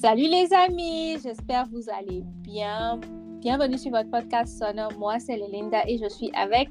Salut 0.00 0.30
les 0.30 0.50
amis, 0.54 1.18
j'espère 1.22 1.64
que 1.64 1.72
vous 1.72 1.90
allez 1.90 2.22
bien. 2.40 2.98
Bienvenue 3.42 3.76
sur 3.76 3.90
votre 3.90 4.08
podcast 4.08 4.58
sonore. 4.58 4.92
Moi, 4.98 5.18
c'est 5.18 5.36
Linda 5.36 5.82
et 5.86 5.98
je 5.98 6.08
suis 6.08 6.30
avec 6.34 6.70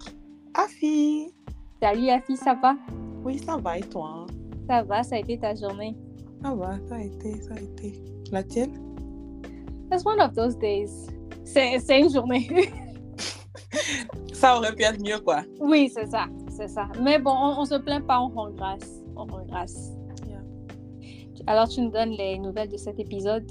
Afi. 0.55 1.31
Salut 1.79 2.10
Afi, 2.10 2.36
ça 2.36 2.55
va? 2.55 2.76
Oui, 3.23 3.38
ça 3.38 3.57
va 3.57 3.78
et 3.78 3.81
toi? 3.81 4.26
Ça 4.67 4.81
va, 4.81 5.03
ça 5.03 5.17
a 5.17 5.20
été 5.20 5.38
ta 5.38 5.53
journée? 5.53 5.96
Ça 6.44 6.56
va, 6.56 6.71
ça 6.88 6.96
a 6.96 7.02
été, 7.02 7.39
ça 7.44 7.53
a 7.53 7.60
été. 7.60 8.03
La 8.31 8.42
tienne? 8.42 8.74
It's 9.93 10.03
one 10.03 10.20
of 10.20 10.34
those 10.34 10.57
days. 10.57 10.89
C'est 11.46 11.99
une 11.99 12.11
journée. 12.11 12.49
ça 14.34 14.57
aurait 14.57 14.74
pu 14.74 14.81
être 14.81 15.03
mieux, 15.03 15.20
quoi. 15.20 15.43
Oui, 15.60 15.92
c'est 15.93 16.07
ça, 16.07 16.25
c'est 16.49 16.70
ça. 16.70 16.88
Mais 16.99 17.20
bon, 17.20 17.35
on, 17.35 17.59
on 17.59 17.66
se 17.66 17.75
plaint 17.75 18.03
pas, 18.07 18.20
on 18.20 18.30
rend 18.30 18.49
grâce. 18.49 19.03
On 19.16 19.25
rend 19.25 19.45
grâce. 19.45 19.98
Alors, 21.48 21.67
tu 21.67 21.81
nous 21.81 21.91
donnes 21.91 22.11
les 22.11 22.38
nouvelles 22.38 22.70
de 22.70 22.77
cet 22.77 22.99
épisode? 22.99 23.49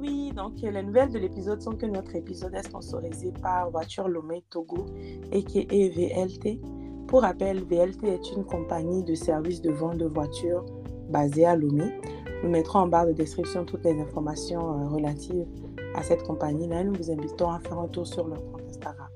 Oui, 0.00 0.32
donc 0.34 0.54
les 0.60 0.82
nouvelles 0.82 1.12
de 1.12 1.18
l'épisode 1.18 1.62
sont 1.62 1.76
que 1.76 1.86
notre 1.86 2.16
épisode 2.16 2.54
est 2.54 2.64
sponsorisé 2.64 3.32
par 3.40 3.70
Voiture 3.70 4.08
Lomé 4.08 4.42
Togo, 4.50 4.86
a.k.a. 5.32 5.88
VLT. 5.88 6.60
Pour 7.06 7.22
rappel, 7.22 7.62
VLT 7.62 8.08
est 8.08 8.32
une 8.32 8.44
compagnie 8.44 9.04
de 9.04 9.14
services 9.14 9.62
de 9.62 9.70
vente 9.70 9.98
de 9.98 10.06
voitures 10.06 10.64
basée 11.08 11.44
à 11.44 11.54
Lomé. 11.54 11.92
Nous 12.42 12.50
mettrons 12.50 12.80
en 12.80 12.88
barre 12.88 13.06
de 13.06 13.12
description 13.12 13.64
toutes 13.64 13.84
les 13.84 14.00
informations 14.00 14.80
euh, 14.80 14.88
relatives 14.88 15.46
à 15.94 16.02
cette 16.02 16.24
compagnie-là. 16.24 16.82
Nous 16.82 16.94
vous 16.94 17.10
invitons 17.10 17.50
à 17.50 17.60
faire 17.60 17.78
un 17.78 17.88
tour 17.88 18.06
sur 18.06 18.26
leur 18.26 18.42
compte 18.50 18.62
Instagram. 18.68 19.11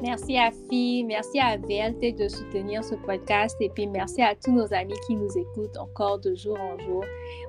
Merci 0.00 0.38
à 0.38 0.52
FI, 0.52 1.02
merci 1.04 1.40
à 1.40 1.56
VLT 1.56 2.12
de 2.12 2.28
soutenir 2.28 2.84
ce 2.84 2.94
podcast 2.94 3.56
et 3.60 3.68
puis 3.68 3.88
merci 3.88 4.22
à 4.22 4.36
tous 4.36 4.52
nos 4.52 4.72
amis 4.72 4.94
qui 5.08 5.16
nous 5.16 5.36
écoutent 5.36 5.76
encore 5.76 6.20
de 6.20 6.36
jour 6.36 6.56
en 6.60 6.78
jour. 6.78 7.02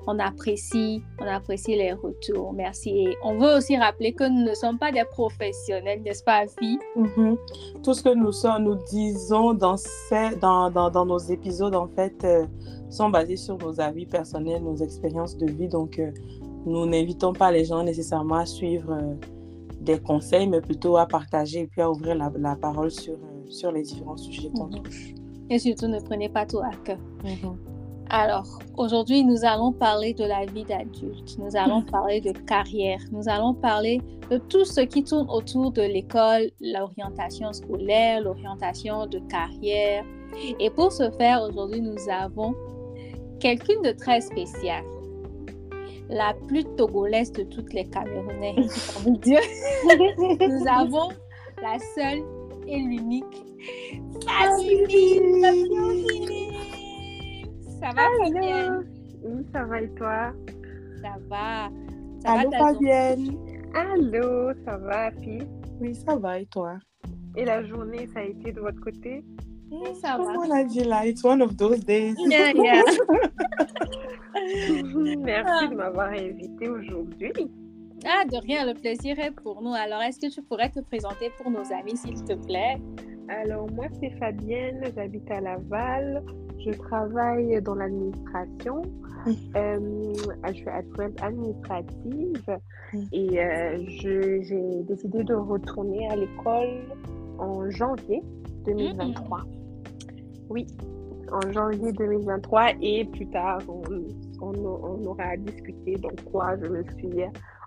On 0.08 0.18
apprécie, 0.18 1.00
on 1.20 1.26
apprécie 1.26 1.76
les 1.76 1.92
retours. 1.92 2.52
Merci. 2.52 3.06
On 3.22 3.38
veut 3.38 3.56
aussi 3.56 3.76
rappeler 3.76 4.12
que 4.12 4.28
nous 4.28 4.48
ne 4.48 4.54
sommes 4.54 4.78
pas 4.78 4.90
des 4.90 5.04
professionnels, 5.04 6.02
n'est-ce 6.02 6.24
pas, 6.24 6.44
FI? 6.48 6.76
Mm-hmm. 6.96 7.36
Tout 7.84 7.94
ce 7.94 8.02
que 8.02 8.14
nous 8.14 8.32
sommes, 8.32 8.64
nous 8.64 8.78
disons 8.90 9.54
dans, 9.54 9.76
ces, 9.76 10.34
dans, 10.40 10.70
dans, 10.70 10.90
dans 10.90 11.06
nos 11.06 11.18
épisodes, 11.18 11.76
en 11.76 11.86
fait, 11.86 12.24
euh, 12.24 12.46
sont 12.88 13.10
basés 13.10 13.36
sur 13.36 13.58
nos 13.58 13.80
avis 13.80 14.06
personnels, 14.06 14.64
nos 14.64 14.76
expériences 14.76 15.36
de 15.36 15.46
vie. 15.46 15.68
Donc, 15.68 16.00
euh, 16.00 16.10
nous 16.66 16.84
n'invitons 16.84 17.32
pas 17.32 17.52
les 17.52 17.64
gens 17.64 17.84
nécessairement 17.84 18.38
à 18.38 18.46
suivre. 18.46 18.90
Euh, 18.92 19.14
des 19.80 19.98
conseils, 19.98 20.46
mais 20.46 20.60
plutôt 20.60 20.96
à 20.96 21.06
partager 21.06 21.60
et 21.60 21.66
puis 21.66 21.80
à 21.80 21.90
ouvrir 21.90 22.14
la, 22.14 22.30
la 22.38 22.56
parole 22.56 22.90
sur, 22.90 23.14
euh, 23.14 23.46
sur 23.48 23.72
les 23.72 23.82
différents 23.82 24.16
sujets 24.16 24.50
qu'on 24.50 24.66
mhm. 24.66 24.82
touche. 24.82 25.14
Et 25.48 25.58
surtout, 25.58 25.88
ne 25.88 26.00
prenez 26.00 26.28
pas 26.28 26.46
tout 26.46 26.60
à 26.60 26.70
cœur. 26.84 26.98
Mhm. 27.24 27.58
Alors, 28.12 28.58
aujourd'hui, 28.76 29.24
nous 29.24 29.44
allons 29.44 29.72
parler 29.72 30.14
de 30.14 30.24
la 30.24 30.44
vie 30.44 30.64
d'adulte. 30.64 31.38
Nous 31.38 31.56
allons 31.56 31.82
parler 31.92 32.20
de 32.20 32.32
carrière. 32.32 32.98
Nous 33.12 33.28
allons 33.28 33.54
parler 33.54 34.00
de 34.30 34.38
tout 34.38 34.64
ce 34.64 34.80
qui 34.80 35.04
tourne 35.04 35.28
autour 35.30 35.70
de 35.70 35.82
l'école, 35.82 36.50
l'orientation 36.60 37.52
scolaire, 37.52 38.20
l'orientation 38.20 39.06
de 39.06 39.18
carrière. 39.20 40.04
Et 40.58 40.70
pour 40.70 40.92
ce 40.92 41.10
faire, 41.12 41.42
aujourd'hui, 41.42 41.80
nous 41.80 41.98
avons 42.10 42.54
quelqu'un 43.38 43.80
de 43.82 43.92
très 43.92 44.20
spécial 44.20 44.84
la 46.10 46.34
plus 46.48 46.64
togolaise 46.76 47.32
de 47.32 47.44
toutes 47.44 47.72
les 47.72 47.84
Camerounais, 47.88 48.56
Nous 49.06 50.66
avons 50.68 51.08
la 51.62 51.78
seule 51.94 52.22
et 52.66 52.78
l'unique 52.78 53.44
Fabienne. 54.26 55.24
Ça 57.80 57.90
va, 57.94 58.02
Fabienne? 58.18 58.86
Oui, 59.22 59.46
ça 59.52 59.64
va 59.64 59.80
et 59.80 59.90
toi? 59.94 60.32
Ça 61.02 61.16
va. 61.28 61.68
Ça 62.22 62.32
Allô, 62.32 62.50
Fabienne? 62.50 63.36
Allô, 63.74 64.52
ça 64.64 64.76
va, 64.78 65.10
fille 65.12 65.46
Oui, 65.80 65.94
ça 65.94 66.16
va 66.16 66.40
et 66.40 66.46
toi? 66.46 66.78
Et 67.36 67.44
la 67.44 67.62
journée, 67.64 68.08
ça 68.12 68.20
a 68.20 68.24
été 68.24 68.52
de 68.52 68.60
votre 68.60 68.80
côté? 68.80 69.24
Oui, 69.70 69.94
ça 70.00 70.16
va. 70.16 70.24
on 70.24 70.50
a 70.50 70.64
dit 70.64 70.84
là, 70.84 71.06
it's 71.06 71.22
one 71.24 71.42
of 71.42 71.56
those 71.56 71.80
days. 71.80 72.14
Yeah, 72.18 72.52
yeah. 72.54 72.82
Merci 75.18 75.68
de 75.68 75.74
m'avoir 75.74 76.08
invité 76.10 76.68
aujourd'hui. 76.68 77.32
Ah, 78.04 78.24
de 78.24 78.36
rien, 78.38 78.66
le 78.66 78.74
plaisir 78.74 79.18
est 79.18 79.30
pour 79.30 79.62
nous. 79.62 79.74
Alors, 79.74 80.00
est-ce 80.02 80.18
que 80.18 80.32
tu 80.32 80.42
pourrais 80.42 80.70
te 80.70 80.80
présenter 80.80 81.30
pour 81.36 81.50
nos 81.50 81.72
amis, 81.72 81.96
s'il 81.96 82.22
te 82.24 82.32
plaît? 82.32 82.80
Alors, 83.28 83.70
moi, 83.72 83.86
c'est 84.00 84.10
Fabienne, 84.18 84.82
j'habite 84.96 85.30
à 85.30 85.40
Laval. 85.40 86.24
Je 86.64 86.70
travaille 86.72 87.60
dans 87.62 87.74
l'administration. 87.74 88.82
Mmh. 89.26 89.32
Euh, 89.54 90.12
je 90.48 90.52
suis 90.52 90.68
adjointe 90.68 91.22
administrative 91.22 92.58
mmh. 92.92 92.98
et 93.12 93.40
euh, 93.40 93.84
j'ai 93.86 94.82
décidé 94.84 95.24
de 95.24 95.34
retourner 95.34 96.08
à 96.10 96.16
l'école 96.16 96.80
en 97.38 97.68
janvier 97.70 98.22
2023. 98.64 99.38
Mmh. 99.38 99.59
Oui, 100.50 100.66
en 101.32 101.52
janvier 101.52 101.92
2023 101.92 102.72
et 102.82 103.04
plus 103.04 103.28
tard, 103.28 103.60
on, 103.68 103.82
on, 104.40 105.06
aura 105.06 105.36
discuté 105.36 105.94
donc 105.96 106.22
quoi 106.24 106.56
je 106.60 106.68
me 106.68 106.82
suis 106.98 107.22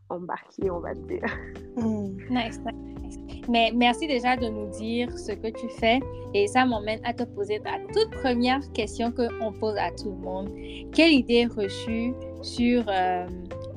embarquée, 0.09 0.69
on 0.69 0.79
va 0.79 0.93
dire. 0.93 1.23
Hmm. 1.77 2.09
Nice, 2.29 2.59
nice. 2.59 2.93
Mais 3.49 3.71
merci 3.73 4.07
déjà 4.07 4.35
de 4.35 4.47
nous 4.47 4.69
dire 4.71 5.17
ce 5.17 5.31
que 5.31 5.47
tu 5.47 5.69
fais 5.79 5.99
et 6.33 6.47
ça 6.47 6.65
m'emmène 6.65 6.99
à 7.03 7.13
te 7.13 7.23
poser 7.23 7.59
la 7.65 7.79
toute 7.93 8.11
première 8.21 8.59
question 8.73 9.11
qu'on 9.11 9.51
pose 9.53 9.75
à 9.77 9.91
tout 9.91 10.09
le 10.09 10.17
monde. 10.17 10.49
Quelle 10.93 11.13
idée 11.13 11.45
reçue 11.45 12.13
sur 12.41 12.83
euh, 12.87 13.27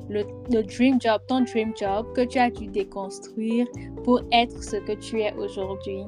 le, 0.09 0.23
le, 0.51 0.63
dream 0.63 1.01
job, 1.01 1.21
ton 1.27 1.41
dream 1.41 1.73
job 1.75 2.05
que 2.13 2.21
tu 2.21 2.37
as 2.37 2.49
dû 2.49 2.67
déconstruire 2.67 3.67
pour 4.03 4.21
être 4.31 4.63
ce 4.63 4.77
que 4.77 4.93
tu 4.93 5.21
es 5.21 5.33
aujourd'hui? 5.35 6.03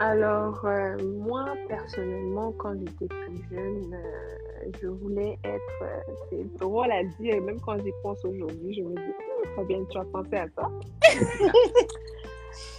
Alors, 0.00 0.64
euh, 0.64 0.96
moi, 1.18 1.54
personnellement, 1.68 2.52
quand 2.58 2.74
j'étais 2.78 3.06
plus 3.06 3.42
jeune, 3.50 3.94
euh, 3.94 4.70
je 4.80 4.88
voulais 4.88 5.38
être, 5.44 5.82
euh, 5.82 6.00
c'est 6.30 6.58
drôle 6.58 6.90
à 6.90 7.04
dire, 7.20 7.40
même 7.42 7.60
quand 7.60 7.78
j'y 7.78 7.92
pense 8.02 8.24
aujourd'hui, 8.24 8.74
je 8.74 8.82
me 8.82 8.94
dis, 8.94 9.14
oh, 9.56 9.64
bien, 9.64 9.78
tu 9.90 9.98
as 9.98 10.04
pensé 10.04 10.36
à 10.36 10.46
ça. 10.56 10.70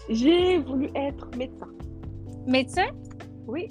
J'ai 0.10 0.60
voulu 0.60 0.90
être 0.96 1.30
médecin. 1.38 1.70
Médecin? 2.46 2.88
Oui. 3.48 3.70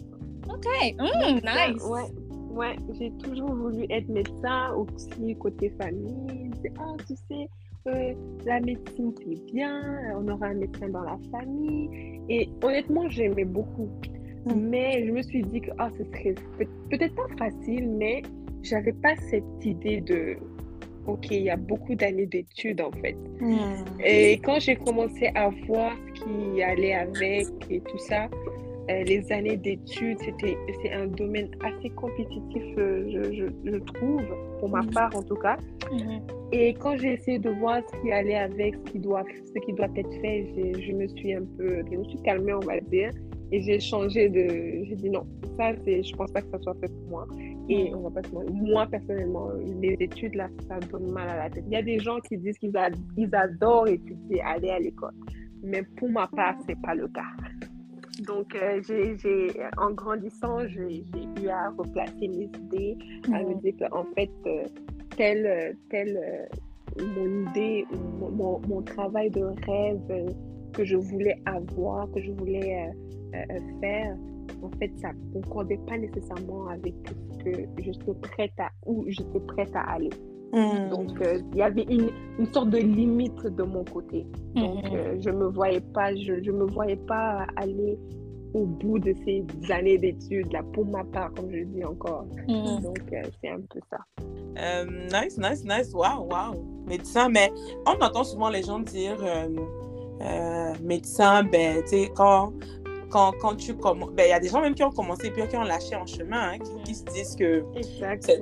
OK. 0.49 0.67
Mm, 0.99 1.41
nice. 1.45 1.85
Ouais. 1.85 2.11
Ouais, 2.55 2.77
j'ai 2.97 3.11
toujours 3.19 3.53
voulu 3.53 3.85
être 3.91 4.09
médecin, 4.09 4.73
aussi 4.75 5.37
côté 5.41 5.71
famille. 5.71 6.53
Ah, 6.79 6.95
tu 7.05 7.17
sais, 7.29 7.49
la 7.87 8.61
médecine 8.61 9.13
c'est 9.19 9.53
bien, 9.53 9.83
on 10.17 10.29
aura 10.29 10.47
un 10.47 10.55
médecin 10.55 10.89
dans 10.89 11.03
la 11.03 11.19
famille. 11.31 12.21
Et 12.29 12.49
honnêtement, 12.63 13.09
j'aimais 13.09 13.45
beaucoup. 13.45 13.89
Mm. 14.47 14.55
Mais 14.57 15.07
je 15.07 15.13
me 15.13 15.23
suis 15.23 15.43
dit 15.43 15.61
que 15.61 15.71
ah, 15.79 15.91
ce 15.99 16.05
serait 16.05 16.35
peut-être 16.91 17.15
pas 17.15 17.29
facile, 17.39 17.89
mais 17.91 18.23
j'avais 18.63 18.93
pas 18.93 19.15
cette 19.17 19.65
idée 19.65 20.01
de 20.01 20.37
OK, 21.07 21.31
il 21.31 21.43
y 21.43 21.51
a 21.51 21.57
beaucoup 21.57 21.95
d'années 21.95 22.27
d'études 22.27 22.81
en 22.81 22.91
fait. 22.93 23.17
Mm. 23.41 23.85
Et 24.03 24.39
quand 24.39 24.59
j'ai 24.61 24.77
commencé 24.77 25.31
à 25.35 25.51
voir 25.67 25.93
ce 26.07 26.23
qui 26.23 26.63
allait 26.63 26.95
avec 26.95 27.47
et 27.71 27.81
tout 27.81 27.99
ça, 27.99 28.29
les 28.89 29.33
années 29.33 29.57
d'études, 29.57 30.19
c'était, 30.21 30.57
c'est 30.83 30.93
un 30.93 31.07
domaine 31.07 31.49
assez 31.63 31.91
compétitif, 31.91 32.63
euh, 32.79 33.33
je, 33.33 33.47
je, 33.71 33.77
trouve, 33.79 34.23
pour 34.59 34.69
ma 34.69 34.83
mhm. 34.83 34.91
part 34.91 35.17
en 35.17 35.23
tout 35.23 35.37
cas. 35.37 35.57
Mhm. 35.91 36.21
Et 36.53 36.75
quand 36.75 36.97
j'ai 36.99 37.15
essayé 37.15 37.39
de 37.39 37.51
voir 37.51 37.81
ce 37.91 38.03
qui 38.03 38.13
allait 38.13 38.37
avec, 38.37 38.75
ce 38.75 38.93
qui 38.93 38.99
doit, 38.99 39.25
ce 39.47 39.61
qui 39.61 39.73
doit 39.73 39.89
être 39.97 40.21
fait, 40.21 40.47
je 40.79 40.93
me 40.93 41.07
suis 41.09 41.35
un 41.35 41.45
peu, 41.57 41.83
je 41.91 41.97
me 41.97 42.05
suis 42.05 42.21
calmée, 42.23 42.53
on 42.53 42.61
va 42.61 42.81
dire, 42.81 43.11
et 43.53 43.63
j'ai 43.63 43.81
changé 43.81 44.29
de, 44.29 44.85
j'ai 44.85 44.97
dit 44.97 45.11
non, 45.11 45.27
ça, 45.59 45.73
c'est, 45.85 46.03
je 46.03 46.15
pense 46.15 46.31
pas 46.33 46.43
que 46.43 46.51
ça 46.51 46.59
soit 46.61 46.75
fait 46.81 46.89
pour 46.89 47.09
moi. 47.09 47.27
Et 47.71 47.91
mhm. 47.91 47.97
on 47.97 48.09
va 48.11 48.21
pas 48.21 48.29
se 48.29 48.53
moi 48.53 48.87
personnellement, 48.87 49.49
les 49.81 49.97
études 49.99 50.35
là, 50.35 50.49
ça 50.69 50.79
donne 50.91 51.11
mal 51.11 51.29
à 51.31 51.37
la 51.37 51.51
tête. 51.51 51.65
Il 51.69 51.73
y 51.73 51.77
a 51.77 51.83
des 51.83 51.99
gens 51.99 52.21
qui 52.21 52.37
disent 52.37 52.59
qu'ils 52.59 52.73
ils 53.17 53.35
adorent 53.35 53.89
étudier, 53.89 54.43
aller 54.43 54.69
à 54.69 54.79
l'école, 54.79 55.15
mais 55.63 55.83
pour 55.97 56.11
ma 56.11 56.27
part, 56.27 56.57
c'est 56.67 56.79
pas 56.83 56.95
le 56.95 57.09
cas. 57.09 57.23
Donc, 58.23 58.55
euh, 58.55 58.81
j'ai, 58.83 59.51
en 59.77 59.91
grandissant, 59.91 60.67
j'ai, 60.69 61.05
eu 61.43 61.49
à 61.49 61.71
replacer 61.71 62.29
mes 62.29 62.45
idées, 62.45 62.97
à 63.33 63.43
me 63.43 63.61
dire 63.61 63.75
qu'en 63.79 64.05
fait, 64.15 64.31
euh, 64.47 64.65
telle, 65.17 65.77
telle 65.91 66.17
euh, 66.17 67.05
mon 67.17 67.51
idée, 67.51 67.85
mon, 68.21 68.61
mon, 68.61 68.83
travail 68.83 69.31
de 69.31 69.43
rêve 69.67 70.35
que 70.73 70.85
je 70.85 70.97
voulais 70.97 71.41
avoir, 71.47 72.11
que 72.13 72.23
je 72.23 72.31
voulais 72.33 72.93
faire, 73.81 74.17
en 74.63 74.71
fait, 74.79 74.93
ça 75.01 75.13
ne 75.13 75.41
concordait 75.41 75.81
pas 75.89 75.99
nécessairement 75.99 76.69
avec 76.69 76.95
ce 77.33 77.45
que 77.45 77.83
j'étais 77.83 78.15
prête 78.23 78.53
à, 78.59 78.71
où 78.87 79.05
j'étais 79.09 79.41
prête 79.41 79.75
à 79.75 79.81
aller. 79.81 80.11
Mm. 80.55 80.89
Donc, 80.91 81.21
euh, 81.21 81.41
il 81.53 81.59
y 81.59 81.63
avait 81.63 81.83
une, 81.83 82.11
une, 82.39 82.53
sorte 82.53 82.71
de 82.71 82.79
limite 82.79 83.45
de 83.45 83.63
mon 83.65 83.85
côté. 83.85 84.25
Donc, 84.55 84.85
mm-hmm. 84.85 84.97
euh, 84.97 85.17
je 85.21 85.31
me 85.31 85.47
voyais 85.47 85.81
pas, 85.81 86.15
je, 86.15 86.43
je 86.43 86.51
me 86.51 86.65
voyais 86.65 86.97
pas 86.97 87.47
aller 87.57 87.99
au 88.55 88.65
bout 88.67 88.99
de 89.01 89.15
ces 89.25 89.45
années 89.71 89.99
d'études, 89.99 90.53
là, 90.53 90.63
pour 90.73 90.87
ma 90.87 91.05
part, 91.05 91.33
comme 91.35 91.51
je 91.51 91.65
dis 91.65 91.85
encore. 91.85 92.25
Mhm. 92.49 92.83
Donc, 92.83 93.01
euh, 93.13 93.23
c'est 93.41 93.51
un 93.51 93.61
peu 93.61 93.81
ça. 93.91 93.99
Euh, 94.59 94.87
nice, 95.13 95.37
nice, 95.39 95.65
nice. 95.65 95.93
Waouh, 95.93 96.29
waouh. 96.31 96.65
Médecin, 96.87 97.29
mais 97.29 97.53
on 97.87 98.03
entend 98.03 98.25
souvent 98.25 98.49
les 98.49 98.63
gens 98.63 98.79
dire 98.79 99.19
euh, 99.21 99.49
euh, 100.21 100.73
médecin, 100.83 101.43
ben, 101.43 101.83
tu 101.83 101.89
sais, 101.89 102.13
quand, 102.15 102.53
quand, 103.15 103.31
quand 103.41 103.55
tu 103.55 103.77
commences. 103.77 104.11
Ben, 104.11 104.27
il 104.27 104.31
y 104.31 104.33
a 104.33 104.41
des 104.41 104.49
gens 104.49 104.61
même 104.61 104.75
qui 104.75 104.83
ont 104.83 104.91
commencé 104.91 105.31
puis 105.31 105.47
qui 105.47 105.57
ont 105.57 105.63
lâché 105.63 105.95
en 105.95 106.05
chemin, 106.05 106.51
hein, 106.51 106.59
qui, 106.59 106.83
qui 106.83 106.95
se 106.97 107.05
disent 107.05 107.37
que 107.37 107.65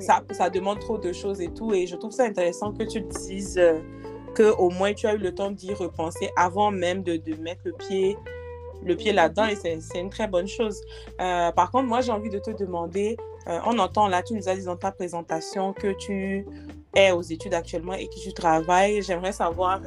ça, 0.00 0.22
ça 0.30 0.48
demande 0.48 0.78
trop 0.78 0.96
de 0.96 1.12
choses 1.12 1.42
et 1.42 1.48
tout. 1.48 1.74
Et 1.74 1.86
je 1.86 1.94
trouve 1.94 2.10
ça 2.10 2.24
intéressant 2.24 2.72
que 2.72 2.84
tu 2.84 3.02
dises 3.02 3.58
euh, 3.58 3.80
que 4.34 4.50
au 4.56 4.70
moins 4.70 4.94
tu 4.94 5.06
as 5.06 5.12
eu 5.12 5.18
le 5.18 5.34
temps 5.34 5.50
d'y 5.50 5.74
repenser 5.74 6.30
avant 6.36 6.70
même 6.70 7.02
de, 7.02 7.18
de 7.18 7.34
mettre 7.36 7.60
le 7.66 7.72
pied, 7.72 8.16
le 8.82 8.96
pied 8.96 9.12
là-dedans. 9.12 9.44
Et 9.44 9.56
c'est 9.56 9.78
c'est 9.82 10.00
une 10.00 10.08
très 10.08 10.26
bonne 10.26 10.48
chose. 10.48 10.80
Euh, 11.20 11.52
par 11.52 11.70
contre, 11.70 11.86
moi, 11.86 12.00
j'ai 12.00 12.12
envie 12.12 12.30
de 12.30 12.38
te 12.38 12.50
demander, 12.52 13.18
euh, 13.48 13.58
on 13.66 13.78
entend 13.78 14.08
là, 14.08 14.22
tu 14.22 14.32
nous 14.32 14.48
as 14.48 14.56
dit 14.56 14.64
dans 14.64 14.76
ta 14.76 14.90
présentation 14.90 15.74
que 15.74 15.92
tu 15.92 16.46
es 16.94 17.10
aux 17.12 17.20
études 17.20 17.52
actuellement 17.52 17.92
et 17.92 18.06
que 18.06 18.18
tu 18.18 18.32
travailles. 18.32 19.02
J'aimerais 19.02 19.32
savoir... 19.32 19.82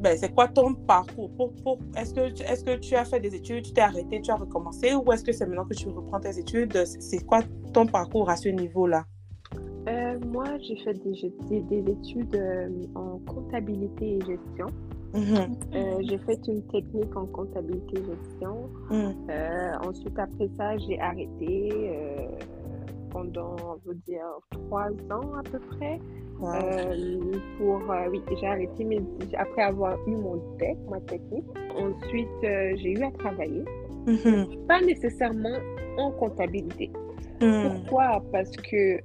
ben, 0.00 0.16
c'est 0.18 0.32
quoi 0.34 0.48
ton 0.48 0.74
parcours? 0.74 1.30
Pour, 1.36 1.52
pour, 1.62 1.78
Est-ce 1.96 2.14
que, 2.14 2.30
tu- 2.30 2.42
est 2.42 2.64
que 2.64 2.76
tu 2.78 2.94
as 2.94 3.04
fait 3.04 3.20
des 3.20 3.34
études, 3.34 3.64
tu 3.64 3.72
t'es 3.72 3.80
arrêté, 3.80 4.20
tu 4.20 4.30
as 4.30 4.36
recommencé 4.36 4.94
ou 4.94 5.10
est-ce 5.12 5.24
que 5.24 5.32
c'est 5.32 5.46
maintenant 5.46 5.64
que 5.64 5.74
tu 5.74 5.88
reprends 5.88 6.20
tes 6.20 6.38
études? 6.38 6.84
C'est 6.86 7.24
quoi 7.24 7.40
ton 7.72 7.86
parcours 7.86 8.30
à 8.30 8.36
ce 8.36 8.48
niveau-là? 8.48 9.04
Euh, 9.88 10.18
moi, 10.26 10.44
j'ai 10.60 10.76
fait 10.76 10.94
des, 10.94 11.32
des, 11.48 11.60
des 11.62 11.92
études 11.92 12.34
euh, 12.34 12.68
en 12.94 13.18
comptabilité 13.26 14.16
et 14.16 14.20
gestion. 14.20 14.66
Mhm, 15.14 15.56
Euh, 15.74 16.02
j'ai 16.02 16.18
fait 16.18 16.38
une 16.46 16.62
technique 16.64 17.16
en 17.16 17.24
comptabilité 17.26 17.98
et 17.98 18.04
gestion. 18.04 18.68
Euh, 18.90 19.72
ensuite, 19.82 20.18
après 20.18 20.48
ça, 20.58 20.76
j'ai 20.78 21.00
arrêté 21.00 21.70
pendant, 23.10 23.56
on 23.64 23.88
veut 23.88 23.96
dire, 24.06 24.26
trois 24.50 24.90
ans 25.10 25.32
à 25.38 25.42
peu 25.50 25.58
près. 25.58 25.98
Wow. 26.40 26.54
Euh, 26.54 27.32
pour, 27.58 27.90
euh, 27.90 28.08
oui, 28.10 28.20
j'ai 28.40 28.46
arrêté 28.46 28.84
mes, 28.84 29.00
après 29.36 29.62
avoir 29.62 29.96
eu 30.06 30.12
mon 30.12 30.38
tech, 30.58 30.76
ma 30.90 31.00
technique. 31.00 31.44
Ensuite, 31.76 32.28
euh, 32.44 32.74
j'ai 32.76 32.92
eu 32.92 33.02
à 33.04 33.10
travailler, 33.12 33.64
Mhm, 34.06 34.66
pas 34.66 34.80
nécessairement 34.80 35.58
en 35.98 36.10
comptabilité. 36.12 36.90
mhm, 37.40 37.62
Pourquoi? 37.62 38.22
Parce 38.32 38.50
que 38.56 38.98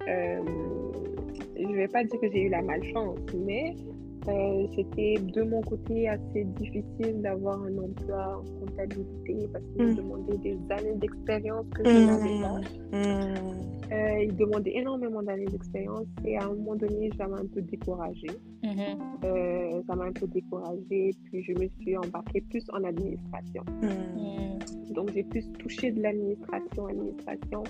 je 1.57 1.67
ne 1.67 1.75
vais 1.75 1.87
pas 1.87 2.03
dire 2.03 2.19
que 2.19 2.29
j'ai 2.31 2.43
eu 2.43 2.49
la 2.49 2.61
malchance, 2.61 3.19
mais 3.33 3.75
euh, 4.27 4.67
c'était 4.75 5.15
de 5.19 5.41
mon 5.43 5.61
côté 5.61 6.07
assez 6.07 6.43
difficile 6.59 7.21
d'avoir 7.21 7.61
un 7.63 7.77
emploi 7.77 8.39
en 8.41 8.59
comptabilité 8.65 9.47
parce 9.51 9.63
qu'il 9.75 9.83
me 9.85 9.91
Mm. 9.91 9.95
demandait 9.95 10.37
des 10.37 10.57
années 10.69 10.95
d'expérience 10.95 11.65
que 11.75 11.83
je 11.89 11.97
n'avais 12.05 12.41
pas. 12.41 12.59
mhm, 12.97 13.33
Euh, 13.91 14.23
il 14.23 14.35
demandait 14.37 14.75
énormément 14.77 15.21
d'années 15.21 15.45
d'expérience 15.45 16.07
et 16.25 16.37
à 16.37 16.45
un 16.45 16.53
moment 16.53 16.75
donné, 16.75 17.11
ça 17.17 17.27
m'a 17.27 17.37
un 17.37 17.45
peu 17.45 17.61
découragée. 17.61 18.27
Euh, 19.25 19.81
ça 19.87 19.95
m'a 19.95 20.05
un 20.05 20.11
peu 20.11 20.25
découragée, 20.27 21.11
puis 21.25 21.43
je 21.43 21.51
me 21.53 21.67
suis 21.79 21.95
embarquée 21.97 22.41
plus 22.41 22.63
en 22.73 22.83
administration. 22.83 23.63
Mhm. 23.81 24.93
Donc, 24.95 25.11
j'ai 25.13 25.23
plus 25.23 25.45
touché 25.59 25.91
de 25.91 26.01
l'administration, 26.01 26.87
administration. 26.87 27.63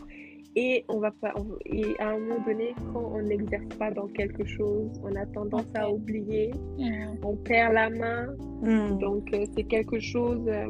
Et, 0.55 0.85
on 0.87 0.99
va 0.99 1.09
pas, 1.11 1.33
on- 1.35 1.57
et 1.65 1.99
à 1.99 2.09
un 2.09 2.19
moment 2.19 2.39
donné, 2.45 2.75
quand 2.93 3.11
on 3.15 3.21
n'exerce 3.23 3.65
pas 3.79 3.89
dans 3.91 4.07
quelque 4.07 4.45
chose, 4.45 4.91
on 5.03 5.15
a 5.15 5.25
tendance 5.25 5.65
à 5.75 5.89
oublier, 5.91 6.51
Mhm. 6.77 7.17
on 7.23 7.35
perd 7.37 7.73
la 7.73 7.89
main. 7.89 8.27
Mhm. 8.61 8.99
Donc, 8.99 9.33
euh, 9.33 9.45
c'est 9.55 9.63
quelque 9.63 9.99
chose 9.99 10.41
euh, 10.47 10.67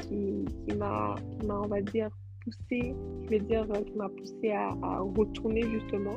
qui, 0.00 0.44
qui 0.68 0.76
m'a, 0.76 1.14
qui 1.40 1.46
m'a, 1.46 1.60
on 1.60 1.66
va 1.68 1.80
dire, 1.80 2.10
poussé, 2.44 2.94
je 3.24 3.28
vais 3.30 3.38
dire, 3.40 3.66
euh, 3.74 3.80
qui 3.82 3.94
m'a 3.96 4.08
poussé 4.10 4.50
à, 4.50 4.74
à 4.82 5.00
retourner 5.00 5.62
justement 5.62 6.16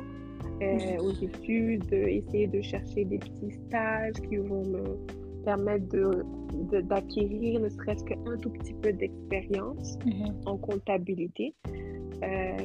euh, 0.62 0.96
aux 1.02 1.12
études, 1.12 1.92
essayer 1.92 2.46
de 2.46 2.60
chercher 2.62 3.04
des 3.04 3.18
petits 3.18 3.52
stages 3.66 4.14
qui 4.28 4.36
vont 4.36 4.64
me 4.64 4.96
permettre 5.44 5.86
de, 5.88 6.24
de- 6.72 6.80
d'acquérir 6.80 7.60
ne 7.60 7.68
serait-ce 7.68 8.02
qu'un 8.04 8.36
tout 8.40 8.50
petit 8.50 8.72
peu 8.74 8.92
d'expérience 8.92 9.98
Mhm. 10.06 10.34
en 10.46 10.56
comptabilité. 10.56 11.54
Euh, 12.22 12.56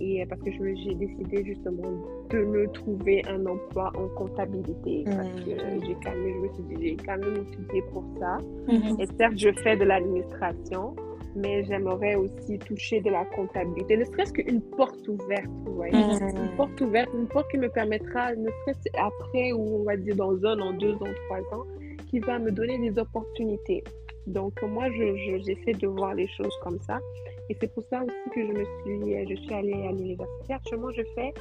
et 0.00 0.24
parce 0.26 0.40
que 0.42 0.50
je 0.50 0.58
j'ai 0.84 0.94
décidé 0.94 1.44
justement 1.44 1.82
de 2.30 2.38
me 2.38 2.66
trouver 2.72 3.22
un 3.28 3.44
emploi 3.46 3.92
en 3.96 4.08
comptabilité 4.16 5.04
parce 5.04 5.28
que 5.44 5.50
j'ai 5.86 5.96
quand 6.04 6.10
même, 6.10 6.34
je 6.34 6.38
me 6.48 6.52
suis 6.54 6.62
dit, 6.76 6.88
j'ai 6.88 6.96
quand 6.96 7.18
même 7.18 7.36
étudié 7.36 7.82
pour 7.92 8.04
ça. 8.18 8.38
Mhm. 8.68 9.00
Et 9.00 9.06
certes, 9.18 9.38
je 9.38 9.50
fais 9.62 9.76
de 9.76 9.84
l'administration, 9.84 10.96
mais 11.36 11.64
j'aimerais 11.64 12.14
aussi 12.16 12.58
toucher 12.58 13.00
de 13.00 13.10
la 13.10 13.24
comptabilité, 13.26 13.96
ne 13.96 14.04
serait-ce 14.04 14.32
qu'une 14.32 14.60
porte 14.60 15.06
ouverte, 15.08 15.46
vous 15.64 15.74
voyez. 15.74 15.92
Mhm. 15.94 16.36
Une 16.36 16.56
porte 16.56 16.80
ouverte, 16.80 17.10
une 17.14 17.26
porte 17.28 17.50
qui 17.50 17.58
me 17.58 17.68
permettra, 17.68 18.34
ne 18.34 18.48
serait-ce 18.48 18.88
après 18.98 19.52
ou 19.52 19.80
on 19.80 19.84
va 19.84 19.96
dire 19.96 20.16
dans 20.16 20.34
un 20.44 20.58
an, 20.60 20.72
deux 20.72 20.94
ans, 20.94 21.14
trois 21.28 21.58
ans, 21.58 21.64
qui 22.10 22.18
va 22.20 22.38
me 22.38 22.50
donner 22.50 22.78
des 22.78 22.98
opportunités. 22.98 23.84
Donc 24.26 24.60
moi, 24.62 24.90
je, 24.90 25.16
je- 25.16 25.38
j'essaie 25.44 25.78
de 25.78 25.86
voir 25.86 26.14
les 26.14 26.26
choses 26.28 26.56
comme 26.62 26.78
ça. 26.80 26.98
Et 27.48 27.56
c'est 27.60 27.72
pour 27.72 27.84
ça 27.90 28.02
aussi 28.02 28.30
que 28.34 28.40
je 28.46 28.52
me 28.52 28.64
suis, 28.64 29.28
je 29.36 29.40
suis 29.42 29.54
allée 29.54 29.86
à 29.86 29.92
l'université. 29.92 30.52
Actuellement, 30.54 30.90
je 30.90 31.02
fais 31.14 31.32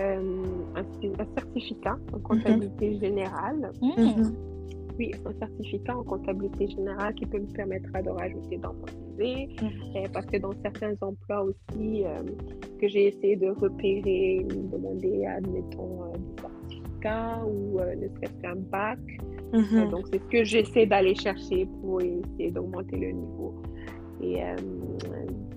euh, 0.00 0.44
un, 0.74 0.80
un 0.80 1.26
certificat 1.36 1.96
en 2.14 2.18
comptabilité 2.20 2.98
générale. 2.98 3.70
Mhm. 3.82 4.04
Mhm. 4.04 4.34
Oui, 4.98 5.12
un 5.24 5.32
certificat 5.38 5.96
en 5.96 6.02
comptabilité 6.04 6.68
générale 6.68 7.14
qui 7.14 7.26
peut 7.26 7.38
me 7.38 7.46
permettra 7.52 8.02
de 8.02 8.10
rajouter 8.10 8.56
dans 8.58 8.72
mon 8.74 8.86
CV. 9.16 9.48
Euh, 9.96 10.06
parce 10.12 10.26
que 10.26 10.36
dans 10.38 10.52
certains 10.62 10.94
emplois 11.00 11.42
aussi 11.44 12.04
euh, 12.04 12.22
que 12.80 12.88
j'ai 12.88 13.08
essayé 13.08 13.36
de 13.36 13.48
repérer, 13.50 14.44
me 14.44 14.70
demander, 14.70 15.26
admettons, 15.26 16.04
euh, 16.04 16.12
des 16.16 16.42
certificats 16.42 17.42
ou 17.46 17.78
euh, 17.80 17.94
ne 17.96 18.08
serait-ce 18.08 18.42
qu'un 18.42 18.56
bac. 18.56 18.98
Euh, 19.52 19.58
Mhm. 19.58 19.90
donc, 19.90 20.06
c'est 20.12 20.18
ce 20.20 20.26
que 20.28 20.44
j'essaie 20.44 20.86
d'aller 20.86 21.14
chercher 21.14 21.66
pour 21.82 22.00
essayer 22.00 22.50
d'augmenter 22.50 22.96
le 22.96 23.10
niveau. 23.12 23.54
Et 24.22 24.42
euh, 24.42 24.54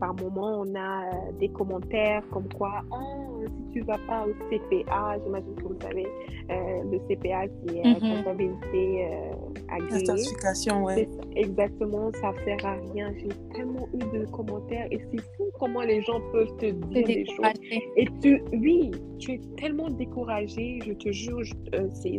par 0.04 0.14
moment, 0.16 0.64
on 0.66 0.76
a 0.76 1.06
euh, 1.06 1.32
des 1.40 1.48
commentaires 1.48 2.24
comme 2.30 2.50
quoi, 2.58 2.82
oh, 2.92 3.42
si 3.46 3.72
tu 3.72 3.82
vas 3.86 3.98
pas 4.06 4.26
au 4.28 4.34
CPA, 4.50 5.16
j'imagine 5.24 5.56
que 5.56 5.64
vous 5.64 5.80
savez, 5.82 6.06
euh, 6.52 6.84
le 6.92 7.00
CPA 7.08 7.48
qui 7.48 7.78
est 7.78 7.86
Mhm. 7.86 8.10
comptabilité 8.18 9.06
euh, 9.06 9.32
agréée. 9.70 10.06
certification, 10.06 10.88
ça, 10.90 10.96
exactement, 11.38 12.12
ça 12.20 12.34
sert 12.44 12.66
à 12.66 12.74
rien. 12.94 13.14
J'ai 13.18 13.30
tellement 13.56 13.88
eu 13.94 14.18
de 14.20 14.26
commentaires 14.26 14.88
et 14.92 15.00
c'est 15.10 15.22
fou 15.38 15.46
comment 15.58 15.84
les 15.84 16.02
gens 16.02 16.20
peuvent 16.34 16.54
te 16.58 16.66
dire 16.66 17.08
des 17.08 17.26
choses. 17.26 17.54
Et 17.96 18.06
tu, 18.22 18.44
oui, 18.52 18.92
tu 19.20 19.32
es 19.36 19.42
tellement 19.56 19.90
découragé, 19.90 20.80
je 20.86 20.92
te 20.92 21.14
jure, 21.14 21.44
euh, 21.76 21.88
c'est, 21.94 22.18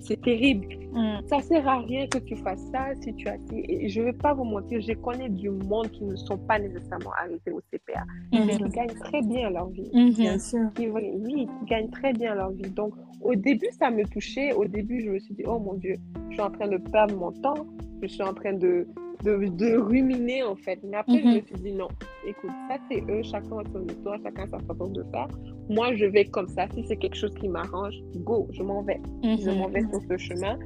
c'est, 0.00 0.20
terrible. 0.20 0.66
Mhm. 0.92 1.26
Ça 1.28 1.40
sert 1.40 1.66
à 1.68 1.80
rien 1.80 2.06
que 2.06 2.18
tu 2.18 2.36
fasses 2.36 2.64
ça 2.72 2.94
si 3.00 3.14
tu 3.14 3.28
as. 3.28 3.36
Et 3.52 3.88
je 3.88 4.00
ne 4.00 4.06
vais 4.06 4.12
pas 4.12 4.34
vous 4.34 4.44
mentir, 4.44 4.80
je 4.80 4.92
connais 4.94 5.28
du 5.28 5.50
monde 5.50 5.90
qui 5.90 6.04
ne 6.04 6.16
sont 6.16 6.38
pas 6.38 6.58
nécessairement 6.58 7.12
arrivés 7.20 7.52
au 7.52 7.60
CPA, 7.70 8.04
mais 8.32 8.56
qui 8.56 8.68
gagnent 8.70 8.98
très 9.00 9.22
bien 9.22 9.50
leur 9.50 9.68
vie. 9.68 9.90
Mhm. 9.92 10.14
Bien 10.14 10.38
sûr. 10.38 10.72
Qui, 10.74 10.88
oui, 10.88 11.46
qui 11.46 11.66
gagnent 11.66 11.90
très 11.90 12.12
bien 12.12 12.34
leur 12.34 12.50
vie. 12.50 12.70
Donc, 12.70 12.94
au 13.20 13.34
début, 13.34 13.68
ça 13.78 13.90
me 13.90 14.04
touchait. 14.04 14.52
Au 14.52 14.64
début, 14.64 15.00
je 15.00 15.10
me 15.10 15.18
suis 15.18 15.34
dit, 15.34 15.42
oh 15.46 15.58
mon 15.58 15.74
Dieu, 15.74 15.94
je 16.28 16.34
suis 16.34 16.42
en 16.42 16.50
train 16.50 16.68
de 16.68 16.78
perdre 16.78 17.16
mon 17.16 17.32
temps. 17.32 17.66
Je 18.02 18.08
suis 18.08 18.22
en 18.22 18.34
train 18.34 18.52
de, 18.52 18.86
de, 19.24 19.48
de 19.48 19.76
ruminer, 19.76 20.42
en 20.42 20.56
fait. 20.56 20.78
Mais 20.84 20.96
après, 20.96 21.20
je 21.20 21.26
Mhm. 21.28 21.34
me 21.34 21.40
suis 21.42 21.54
dit, 21.56 21.72
non, 21.72 21.88
écoute, 22.26 22.50
ça, 22.68 22.76
c'est 22.90 23.02
eux. 23.10 23.22
Chacun 23.22 23.58
a 23.58 23.62
son 23.72 23.84
histoire, 23.86 24.18
chacun 24.22 24.42
a 24.44 24.46
sa 24.48 24.58
façon 24.60 24.88
de 24.88 25.02
faire. 25.12 25.28
Moi, 25.68 25.94
je 25.94 26.06
vais 26.06 26.24
comme 26.26 26.48
ça. 26.48 26.66
Si 26.74 26.84
c'est 26.86 26.96
quelque 26.96 27.16
chose 27.16 27.34
qui 27.34 27.48
m'arrange, 27.48 27.94
go, 28.16 28.46
je 28.52 28.62
m'en 28.62 28.82
vais. 28.82 29.00
Je 29.22 29.50
m'en 29.50 29.68
vais 29.68 29.82
Mhm. 29.82 29.90
sur 29.92 30.00
ce 30.10 30.16
chemin. 30.16 30.58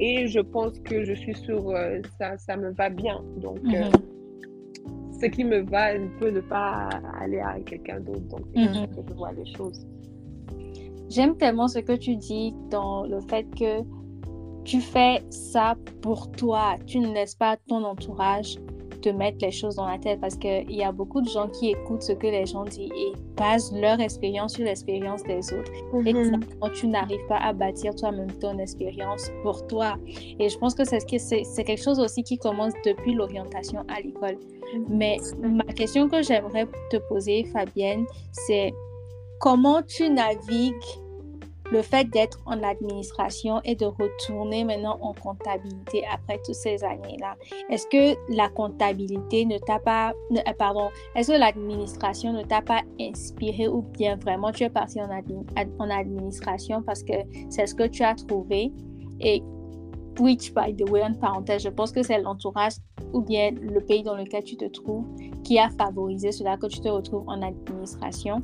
Et 0.00 0.26
je 0.26 0.40
pense 0.40 0.78
que 0.80 1.04
je 1.04 1.14
suis 1.14 1.34
sur 1.34 1.70
euh, 1.70 2.00
ça, 2.18 2.36
ça 2.38 2.56
me 2.56 2.70
va 2.72 2.88
bien. 2.90 3.20
Donc, 3.36 3.58
euh, 3.72 3.90
Mhm. 3.90 5.20
ce 5.20 5.26
qui 5.26 5.44
me 5.44 5.60
va 5.60 5.96
ne 5.96 6.08
peut 6.18 6.30
ne 6.30 6.40
pas 6.40 6.88
aller 7.20 7.38
à 7.38 7.58
quelqu'un 7.60 8.00
d'autre. 8.00 8.26
Donc, 8.28 8.40
c'est 8.52 8.60
comme 8.64 8.74
ça 8.74 8.80
Mhm. 8.80 8.86
que 8.88 9.08
je 9.08 9.14
vois 9.14 9.32
les 9.32 9.46
choses. 9.56 9.86
J'aime 11.10 11.36
tellement 11.36 11.68
ce 11.68 11.78
que 11.78 11.92
tu 11.92 12.16
dis 12.16 12.54
dans 12.70 13.04
le 13.06 13.20
fait 13.28 13.44
que 13.56 13.82
tu 14.64 14.80
fais 14.80 15.22
ça 15.30 15.76
pour 16.02 16.30
toi. 16.32 16.76
Tu 16.86 16.98
ne 16.98 17.12
laisses 17.12 17.34
pas 17.34 17.56
ton 17.68 17.84
entourage 17.84 18.56
te 19.02 19.10
mettre 19.10 19.36
les 19.42 19.50
choses 19.50 19.76
dans 19.76 19.86
la 19.86 19.98
tête 19.98 20.18
parce 20.18 20.34
qu'il 20.34 20.70
y 20.72 20.82
a 20.82 20.90
beaucoup 20.90 21.20
de 21.20 21.28
gens 21.28 21.46
qui 21.48 21.68
écoutent 21.72 22.02
ce 22.02 22.12
que 22.12 22.26
les 22.26 22.46
gens 22.46 22.64
disent 22.64 22.90
et 22.96 23.12
basent 23.36 23.70
leur 23.74 24.00
expérience 24.00 24.54
sur 24.54 24.64
l'expérience 24.64 25.22
des 25.24 25.52
autres. 25.52 25.70
Et 26.06 26.14
Mhm. 26.14 26.40
quand 26.58 26.70
tu 26.72 26.86
n'arrives 26.88 27.26
pas 27.28 27.36
à 27.36 27.52
bâtir 27.52 27.94
toi-même 27.94 28.32
ton 28.40 28.58
expérience 28.58 29.30
pour 29.42 29.66
toi. 29.66 29.98
Et 30.38 30.48
je 30.48 30.56
pense 30.56 30.74
que 30.74 30.84
c'est 30.84 31.00
ce 31.00 31.60
quelque 31.60 31.82
chose 31.82 32.00
aussi 32.00 32.22
qui 32.22 32.38
commence 32.38 32.72
depuis 32.86 33.12
l'orientation 33.12 33.84
à 33.88 34.00
l'école. 34.00 34.38
Mais 34.88 35.18
ma 35.38 35.64
question 35.64 36.08
que 36.08 36.22
j'aimerais 36.22 36.66
te 36.90 36.96
poser, 37.08 37.44
Fabienne, 37.52 38.06
c'est 38.32 38.72
comment 39.38 39.82
tu 39.82 40.08
navigues 40.08 40.72
le 41.74 41.82
fait 41.82 42.08
d'être 42.08 42.38
en 42.46 42.62
administration 42.62 43.60
et 43.64 43.74
de 43.74 43.86
retourner 43.86 44.62
maintenant 44.62 44.96
en 45.00 45.12
comptabilité 45.12 46.04
après 46.12 46.38
toutes 46.44 46.54
ces 46.54 46.84
années-là, 46.84 47.34
est-ce 47.68 47.86
que 47.88 48.16
la 48.32 48.48
comptabilité 48.48 49.44
ne 49.44 49.58
t'a 49.58 49.80
pas, 49.80 50.12
euh, 50.32 50.52
pardon, 50.56 50.90
est-ce 51.16 51.32
que 51.32 51.38
l'administration 51.38 52.32
ne 52.32 52.44
t'a 52.44 52.62
pas 52.62 52.82
inspiré 53.00 53.66
ou 53.66 53.82
bien 53.82 54.14
vraiment 54.16 54.52
tu 54.52 54.62
es 54.62 54.70
parti 54.70 55.00
en, 55.02 55.08
en 55.80 55.90
administration 55.90 56.80
parce 56.82 57.02
que 57.02 57.14
c'est 57.50 57.66
ce 57.66 57.74
que 57.74 57.88
tu 57.88 58.04
as 58.04 58.14
trouvé? 58.14 58.72
Et 59.20 59.42
which, 60.20 60.54
by 60.54 60.72
the 60.72 60.88
way, 60.90 61.02
en 61.02 61.14
parenthèse, 61.14 61.64
je 61.64 61.70
pense 61.70 61.90
que 61.90 62.04
c'est 62.04 62.20
l'entourage 62.20 62.74
ou 63.12 63.20
bien 63.20 63.50
le 63.50 63.80
pays 63.80 64.04
dans 64.04 64.14
lequel 64.14 64.44
tu 64.44 64.56
te 64.56 64.66
trouves 64.66 65.06
qui 65.42 65.58
a 65.58 65.70
favorisé 65.70 66.30
cela 66.30 66.56
que 66.56 66.66
tu 66.66 66.80
te 66.80 66.88
retrouves 66.88 67.24
en 67.26 67.42
administration. 67.42 68.42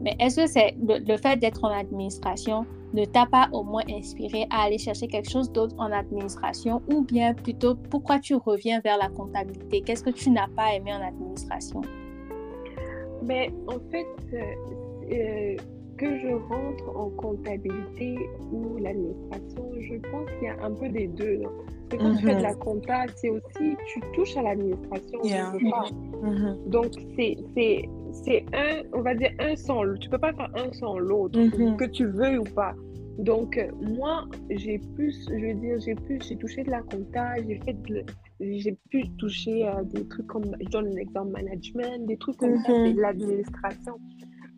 Mais 0.00 0.16
est-ce 0.20 0.36
que 0.36 0.46
c'est 0.46 0.76
le, 0.80 1.16
fait 1.16 1.38
d'être 1.38 1.64
en 1.64 1.68
administration 1.68 2.64
ne 2.94 3.04
t'a 3.04 3.26
pas 3.26 3.48
au 3.52 3.64
moins 3.64 3.82
inspiré 3.90 4.46
à 4.50 4.62
aller 4.62 4.78
chercher 4.78 5.08
quelque 5.08 5.28
chose 5.28 5.50
d'autre 5.52 5.74
en 5.78 5.92
administration? 5.92 6.80
Ou 6.90 7.02
bien 7.02 7.34
plutôt 7.34 7.74
pourquoi 7.74 8.18
tu 8.18 8.34
reviens 8.34 8.80
vers 8.80 8.96
la 8.96 9.08
comptabilité? 9.08 9.82
Qu'est-ce 9.82 10.02
que 10.02 10.10
tu 10.10 10.30
n'as 10.30 10.48
pas 10.48 10.74
aimé 10.74 10.92
en 10.94 11.06
administration? 11.06 11.82
Mais 13.22 13.50
en 13.66 13.78
fait, 13.90 14.06
euh, 14.32 14.42
euh, 15.12 15.56
que 15.96 16.18
je 16.18 16.28
rentre 16.28 16.96
en 16.96 17.10
comptabilité 17.10 18.16
ou 18.52 18.78
l'administration, 18.78 19.70
je 19.80 19.96
pense 20.10 20.30
qu'il 20.38 20.44
y 20.44 20.50
a 20.50 20.64
un 20.64 20.70
peu 20.70 20.88
des 20.88 21.08
deux. 21.08 21.40
Parce 21.90 22.02
que 22.02 22.08
quand 22.08 22.16
tu 22.16 22.26
fais 22.26 22.34
de 22.36 22.42
la 22.42 22.52
mm-hmm. 22.52 22.58
compta, 22.58 23.06
c'est 23.16 23.30
aussi, 23.30 23.76
tu 23.86 24.00
touches 24.14 24.36
à 24.36 24.42
l'administration. 24.42 25.18
Mm-hmm. 25.20 26.68
Donc, 26.68 26.92
c'est 27.16 27.88
un, 28.54 28.82
on 28.92 29.02
va 29.02 29.14
dire 29.14 29.32
un 29.38 29.56
sans 29.56 29.82
l'autre. 29.82 30.00
Tu 30.00 30.08
peux 30.08 30.18
pas 30.18 30.32
faire 30.32 30.50
un 30.54 30.72
sans 30.72 30.98
l'autre, 30.98 31.38
mm-hmm. 31.38 31.76
que 31.76 31.84
tu 31.84 32.06
veux 32.06 32.38
ou 32.38 32.44
pas. 32.44 32.74
Donc, 33.18 33.58
moi, 33.80 34.26
j'ai 34.48 34.78
plus, 34.94 35.26
je 35.28 35.46
veux 35.46 35.54
dire, 35.54 35.80
j'ai 35.80 35.96
plus, 35.96 36.20
j'ai 36.22 36.36
touché 36.36 36.62
de 36.62 36.70
la 36.70 36.82
compta, 36.82 37.36
j'ai 37.36 37.58
fait 37.64 37.76
j'ai 38.40 38.78
pu 38.90 39.08
toucher 39.18 39.66
à 39.66 39.82
des 39.82 40.06
trucs 40.06 40.28
comme, 40.28 40.44
je 40.60 40.68
donne 40.68 40.86
un 40.86 40.96
exemple, 40.96 41.32
management, 41.32 42.06
des 42.06 42.16
trucs 42.16 42.36
comme 42.36 42.56
ça, 42.58 42.72
c'est 42.84 42.92
de 42.92 43.00
l'administration. 43.00 43.98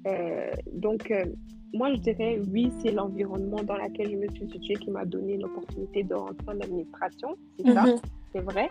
Euh, 0.07 0.51
donc, 0.75 1.11
euh, 1.11 1.25
moi, 1.73 1.95
je 1.95 2.01
dirais 2.01 2.41
oui, 2.53 2.71
c'est 2.81 2.93
l'environnement 2.93 3.63
dans 3.63 3.77
lequel 3.77 4.11
je 4.11 4.17
me 4.17 4.29
suis 4.29 4.51
située 4.51 4.75
qui 4.75 4.91
m'a 4.91 5.05
donné 5.05 5.39
l'opportunité 5.39 6.03
de 6.03 6.15
rentrer 6.15 6.49
en 6.49 6.61
administration. 6.61 7.37
C'est 7.59 7.73
ça, 7.73 7.85
mhm. 7.85 7.97
C'est 8.33 8.41
vrai. 8.41 8.71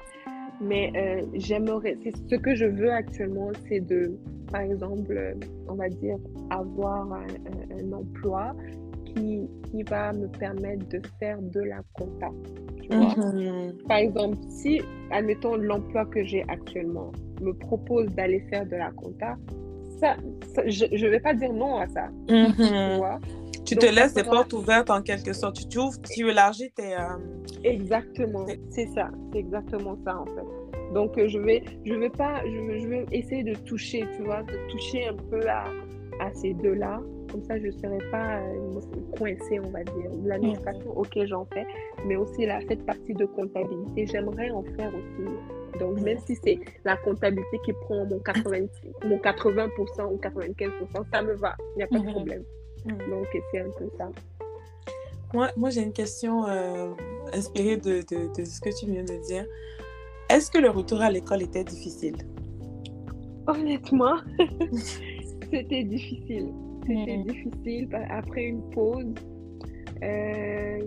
Mais 0.62 0.92
euh, 0.96 1.26
j'aimerais, 1.36 1.96
ce 2.30 2.36
que 2.36 2.54
je 2.54 2.66
veux 2.66 2.92
actuellement, 2.92 3.52
c'est 3.68 3.80
de, 3.80 4.18
par 4.52 4.62
exemple, 4.62 5.38
on 5.70 5.76
va 5.76 5.88
dire, 5.88 6.18
avoir 6.50 7.14
un, 7.14 7.92
emploi 7.94 8.54
qui, 9.06 9.50
qui, 9.72 9.84
va 9.84 10.12
me 10.12 10.28
permettre 10.28 10.88
de 10.90 11.02
faire 11.20 11.42
de 11.42 11.62
la 11.62 11.82
compta. 11.94 12.28
Tu 12.82 12.98
vois? 12.98 13.16
Mhm. 13.16 13.74
Par 13.88 13.98
exemple, 13.98 14.38
si, 14.50 14.82
admettons, 15.12 15.56
l'emploi 15.56 16.06
que 16.06 16.24
j'ai 16.24 16.44
actuellement 16.50 17.12
me 17.42 17.54
propose 17.54 18.08
d'aller 18.16 18.42
faire 18.50 18.66
de 18.66 18.76
la 18.76 18.92
compta, 18.92 19.38
je 20.66 21.06
ne 21.06 21.10
vais 21.10 21.20
pas 21.20 21.34
dire 21.34 21.54
non 21.54 21.78
à 21.78 21.88
ça. 21.88 22.10
Mhm. 22.30 22.54
Tu, 22.58 23.49
te 23.64 23.86
laisses 23.86 24.14
des 24.14 24.24
portes 24.24 24.54
ouvertes 24.54 24.90
en 24.90 25.02
quelque 25.02 25.34
sorte. 25.34 25.56
Tu 25.56 25.68
t'ouvres, 25.68 26.00
tu 26.02 26.30
élargis 26.30 26.72
tes. 26.72 26.96
Euh, 26.96 27.18
exactement, 27.64 28.46
c'est 28.70 28.88
ça. 28.88 29.10
C'est 29.32 29.40
exactement 29.40 29.98
ça 30.06 30.18
en 30.20 30.26
fait. 30.26 30.94
Donc 30.94 31.18
euh, 31.18 31.28
je 31.28 31.38
vais, 31.40 31.64
je 31.86 31.94
vais 31.94 32.10
pas, 32.10 32.42
je 32.46 32.88
vais, 32.88 33.06
essayer 33.12 33.44
de 33.44 33.54
toucher, 33.54 34.08
tu 34.16 34.24
vois, 34.24 34.44
de 34.44 34.72
toucher 34.72 35.08
un 35.08 35.16
peu 35.16 35.48
à, 35.48 35.66
à 36.20 36.34
ces 36.34 36.54
deux-là. 36.54 37.00
Comme 37.32 37.44
ça, 37.44 37.60
je 37.60 37.68
ne 37.68 37.72
serai 37.72 38.00
pas 38.10 38.40
euh, 38.40 38.80
coincée, 39.16 39.60
on 39.60 39.70
va 39.70 39.84
dire. 39.84 40.10
L'administration, 40.26 40.98
ok, 40.98 41.26
j'en 41.26 41.46
fais, 41.54 41.66
mais 42.08 42.16
aussi 42.16 42.48
la 42.48 42.60
cette 42.62 42.84
partie 42.88 43.14
de 43.14 43.26
comptabilité, 43.26 44.08
j'aimerais 44.08 44.50
en 44.50 44.64
faire 44.64 44.92
aussi 44.96 45.30
donc, 45.80 46.00
même 46.02 46.18
si 46.20 46.36
c'est 46.44 46.60
la 46.84 46.98
comptabilité 46.98 47.60
qui 47.64 47.74
prend 47.74 48.06
mon 48.06 48.18
80%, 48.18 48.68
mon 49.06 49.18
80% 49.18 49.70
ou 50.12 50.18
95%, 50.18 51.06
ça 51.12 51.22
me 51.22 51.34
va. 51.36 51.56
Il 51.76 51.78
n'y 51.78 51.84
a 51.84 51.88
pas 51.88 52.00
de 52.00 52.06
mhm. 52.06 52.12
problème. 52.12 52.44
Mhm. 52.86 53.10
Donc, 53.10 53.28
c'est 53.52 53.60
un 53.60 53.70
peu 53.78 53.90
ça. 53.98 54.10
Moi, 55.34 55.50
moi 55.58 55.70
j'ai 55.70 55.84
une 55.84 55.94
question 55.94 56.48
euh, 56.48 56.92
inspirée 57.34 57.78
de, 57.78 58.02
de, 58.10 58.34
de, 58.36 58.46
ce 58.46 58.60
que 58.60 58.70
tu 58.78 58.88
viens 58.88 59.04
de 59.04 59.28
dire. 59.28 59.46
Est-ce 60.30 60.50
que 60.50 60.58
le 60.58 60.70
retour 60.70 61.02
à 61.02 61.12
l'école 61.12 61.42
était 61.44 61.64
difficile? 61.64 62.16
Honnêtement, 63.48 64.18
c'était 65.52 65.84
difficile. 65.84 66.54
C'était 66.88 67.18
mhm. 67.18 67.26
difficile 67.26 67.90
après 68.10 68.44
une 68.44 68.62
pause. 68.72 69.14
Euh, 70.02 70.80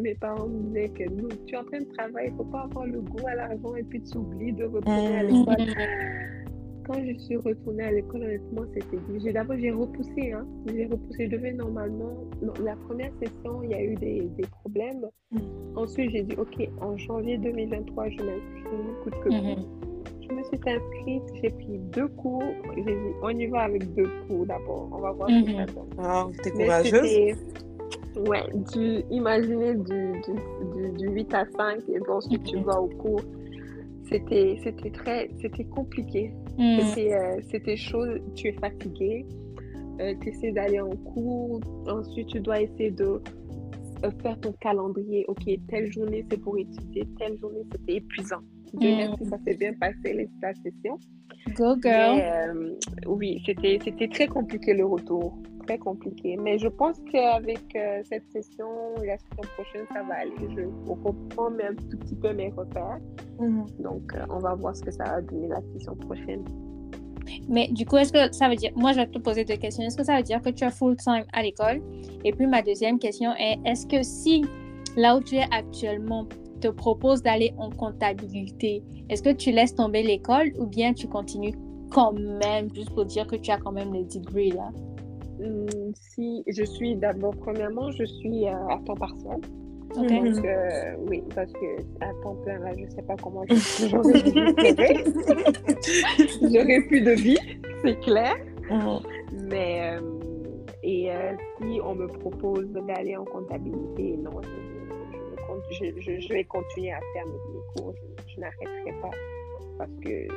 mes 0.00 0.14
parents 0.14 0.46
me 0.46 0.68
disaient 0.68 0.88
que 0.90 1.10
nous, 1.10 1.28
tu 1.46 1.54
es 1.54 1.58
en 1.58 1.64
train 1.64 1.80
de 1.80 1.92
travailler, 1.96 2.28
il 2.28 2.32
ne 2.32 2.36
faut 2.36 2.44
pas 2.44 2.62
avoir 2.62 2.86
le 2.86 3.00
goût 3.00 3.26
à 3.26 3.34
l'argent 3.34 3.74
et 3.74 3.82
puis 3.82 4.00
tu 4.02 4.16
oublies 4.16 4.52
de 4.52 4.64
retourner 4.64 5.16
à 5.16 5.22
l'école. 5.24 5.56
Quand 6.88 7.04
je 7.04 7.18
suis 7.18 7.36
retournée 7.36 7.84
à 7.84 7.92
l'école, 7.92 8.22
honnêtement, 8.22 8.62
c'était 8.72 8.96
difficile. 8.96 9.34
D'abord, 9.34 9.58
j'ai 9.58 9.70
repoussé. 9.70 10.32
Hein. 10.32 10.46
J'ai 10.66 10.86
repoussé. 10.86 11.26
Je 11.26 11.36
devais 11.36 11.52
normalement. 11.52 12.24
la 12.64 12.76
première 12.76 13.12
session, 13.22 13.62
il 13.62 13.70
y 13.70 13.74
a 13.74 13.82
eu 13.84 13.94
des, 13.96 14.22
des 14.38 14.46
problèmes. 14.62 15.04
Mm. 15.30 15.38
Ensuite, 15.76 16.10
j'ai 16.12 16.22
dit, 16.22 16.34
OK, 16.38 16.66
en 16.80 16.96
janvier 16.96 17.36
2023, 17.36 18.08
je 18.08 18.16
m'inscris, 18.16 19.02
coûte 19.04 19.14
que 19.22 19.28
mm-hmm. 19.28 19.66
Je 20.22 20.34
me 20.34 20.42
suis 20.44 20.58
inscrite, 20.66 21.22
j'ai 21.42 21.50
pris 21.50 21.78
deux 21.92 22.08
cours. 22.08 22.42
J'ai 22.74 22.82
dit, 22.82 23.14
on 23.22 23.28
y 23.28 23.46
va 23.48 23.60
avec 23.64 23.94
deux 23.94 24.08
cours 24.26 24.46
d'abord. 24.46 24.88
On 24.90 24.98
va 24.98 25.12
voir 25.12 25.28
ce 25.28 25.44
que 25.44 25.52
ça 25.52 25.64
mm-hmm. 25.64 25.74
donne. 25.74 25.88
Ah, 25.98 26.26
t'es 26.42 26.50
courageuse? 26.52 27.36
Ouais, 28.26 28.42
du, 28.72 29.04
imaginez 29.10 29.74
du, 29.74 30.12
du, 30.22 30.90
du, 30.96 31.08
8 31.10 31.34
à 31.34 31.44
5 31.44 31.82
et 31.88 32.00
ensuite 32.08 32.42
tu 32.44 32.58
vas 32.60 32.80
au 32.80 32.88
cours. 32.88 33.20
C'était, 34.08 34.58
c'était 34.62 34.90
très, 34.90 35.30
c'était 35.40 35.64
compliqué. 35.64 36.32
Mm. 36.56 36.78
Euh, 36.96 37.40
c'était, 37.50 37.76
chaud, 37.76 38.04
tu 38.34 38.48
es 38.48 38.52
fatigué, 38.52 39.26
euh, 40.00 40.14
tu 40.22 40.30
essaies 40.30 40.52
d'aller 40.52 40.80
en 40.80 40.90
cours, 40.90 41.60
ensuite 41.86 42.28
tu 42.28 42.40
dois 42.40 42.62
essayer 42.62 42.90
de 42.90 43.20
euh, 44.04 44.10
faire 44.22 44.40
ton 44.40 44.52
calendrier. 44.60 45.24
Ok, 45.28 45.44
telle 45.68 45.92
journée 45.92 46.24
c'est 46.30 46.38
pour 46.38 46.58
étudier, 46.58 47.06
telle 47.18 47.38
journée 47.38 47.64
c'était 47.72 47.96
épuisant. 47.96 48.42
Dieu 48.74 48.92
mm. 48.92 48.96
merci, 48.96 49.24
ça 49.26 49.38
s'est 49.46 49.54
bien 49.54 49.72
passé 49.74 50.12
les, 50.12 50.28
la 50.42 50.54
session. 50.54 50.98
Go 51.54 51.76
girl. 51.80 52.76
oui, 53.06 53.42
c'était, 53.46 53.78
c'était 53.82 54.08
très 54.08 54.26
compliqué 54.26 54.74
le 54.74 54.84
retour 54.84 55.38
compliqué. 55.76 56.38
Mais 56.40 56.58
je 56.58 56.68
pense 56.68 56.96
qu'avec 57.12 57.60
euh, 57.76 58.00
cette 58.04 58.24
session 58.32 58.66
la 59.04 59.18
session 59.18 59.42
prochaine, 59.54 59.84
ça 59.92 60.02
va 60.02 60.14
aller. 60.20 60.32
Je 60.56 60.62
reprends 60.90 61.48
un 61.48 61.74
tout 61.74 61.98
petit 61.98 62.14
peu 62.14 62.32
mes 62.32 62.48
repères. 62.50 63.00
Mhm. 63.38 63.66
Donc, 63.80 64.14
euh, 64.14 64.24
on 64.30 64.38
va 64.38 64.54
voir 64.54 64.74
ce 64.74 64.82
que 64.82 64.90
ça 64.90 65.04
va 65.04 65.20
donner 65.20 65.48
la 65.48 65.60
session 65.74 65.94
prochaine. 65.96 66.44
Mais 67.46 67.68
du 67.68 67.84
coup, 67.84 67.98
est-ce 67.98 68.12
que 68.12 68.32
ça 68.32 68.48
veut 68.48 68.56
dire, 68.56 68.72
moi 68.74 68.92
je 68.92 69.00
vais 69.00 69.06
te 69.06 69.18
poser 69.18 69.44
deux 69.44 69.56
questions. 69.56 69.84
Est-ce 69.84 69.98
que 69.98 70.04
ça 70.04 70.16
veut 70.16 70.22
dire 70.22 70.40
que 70.40 70.48
tu 70.48 70.64
as 70.64 70.70
full 70.70 70.96
time 70.96 71.24
à 71.34 71.42
l'école? 71.42 71.82
Et 72.24 72.32
puis 72.32 72.46
ma 72.46 72.62
deuxième 72.62 72.98
question 72.98 73.32
est, 73.38 73.58
est-ce 73.66 73.86
que 73.86 74.02
si 74.02 74.46
là 74.96 75.16
où 75.16 75.20
tu 75.20 75.36
es 75.36 75.44
actuellement 75.52 76.26
te 76.58 76.68
propose 76.68 77.22
d'aller 77.22 77.52
en 77.58 77.70
comptabilité, 77.70 78.82
est-ce 79.08 79.22
que 79.22 79.32
tu 79.32 79.52
laisses 79.52 79.74
tomber 79.74 80.02
l'école 80.02 80.52
ou 80.58 80.66
bien 80.66 80.92
tu 80.92 81.06
continues 81.08 81.54
quand 81.90 82.12
même, 82.12 82.68
juste 82.74 82.90
pour 82.90 83.04
dire 83.06 83.26
que 83.26 83.36
tu 83.36 83.50
as 83.50 83.58
quand 83.58 83.72
même 83.72 83.92
le 83.92 84.04
degree 84.04 84.50
là? 84.50 84.70
Hum, 85.40 85.66
si 85.94 86.42
je 86.48 86.64
suis 86.64 86.96
d'abord, 86.96 87.34
premièrement, 87.36 87.90
je 87.92 88.04
suis 88.04 88.46
euh, 88.46 88.68
à 88.68 88.78
temps 88.84 88.94
partiel. 88.94 89.40
Donc, 89.94 90.10
euh, 90.10 90.96
oui, 91.08 91.22
parce 91.34 91.50
que 91.52 91.80
à 92.00 92.12
temps 92.22 92.34
plein, 92.44 92.58
là, 92.58 92.72
je 92.76 92.84
ne 92.84 92.90
sais 92.90 93.02
pas 93.02 93.14
comment 93.22 93.44
j'aurais 93.48 93.64
J'aurais 96.52 96.80
plus 96.88 97.00
de 97.00 97.12
vie, 97.12 97.38
c'est 97.82 97.98
clair. 98.00 98.34
Mhm. 98.70 99.00
Mais, 99.48 99.96
euh, 99.96 100.00
et 100.82 101.08
si 101.58 101.80
on 101.82 101.94
me 101.94 102.06
propose 102.06 102.66
d'aller 102.86 103.16
en 103.16 103.24
comptabilité, 103.24 104.18
non, 104.18 104.42
je, 104.42 104.67
je, 105.70 106.00
je, 106.00 106.28
vais 106.28 106.44
continuer 106.44 106.92
à 106.92 107.00
faire 107.12 107.26
mes 107.26 107.82
cours, 107.82 107.94
je 108.26 108.40
n'arrêterai 108.40 108.92
pas 109.00 109.10
parce 109.78 109.90
que 110.04 110.28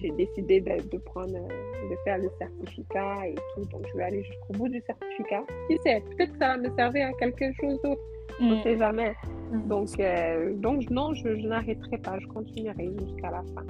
j'ai 0.00 0.10
décidé 0.12 0.60
de, 0.60 0.98
prendre, 0.98 1.32
de 1.32 1.96
faire 2.04 2.18
le 2.18 2.30
certificat 2.38 3.28
et 3.28 3.34
tout. 3.34 3.68
Donc, 3.70 3.82
je 3.92 3.98
vais 3.98 4.04
aller 4.04 4.24
jusqu'au 4.24 4.54
bout 4.54 4.68
du 4.68 4.82
certificat. 4.86 5.44
Qui 5.68 5.78
sait, 5.84 6.00
peut-être 6.00 6.32
que 6.32 6.38
ça 6.38 6.48
va 6.48 6.56
me 6.56 6.74
servir 6.74 7.08
à 7.08 7.12
quelque 7.12 7.52
chose 7.60 7.78
d'autre. 7.84 8.00
Je 8.40 8.44
ne 8.44 8.54
mm. 8.54 8.62
sais 8.62 8.78
jamais. 8.78 9.14
Mm. 9.52 9.68
Donc, 9.68 9.88
euh, 10.00 10.54
donc, 10.54 10.90
non, 10.90 11.12
je, 11.12 11.28
n'arrêterai 11.46 11.98
pas. 11.98 12.18
Je 12.18 12.26
continuerai 12.26 12.90
jusqu'à 12.98 13.30
la 13.30 13.42
fin. 13.54 13.66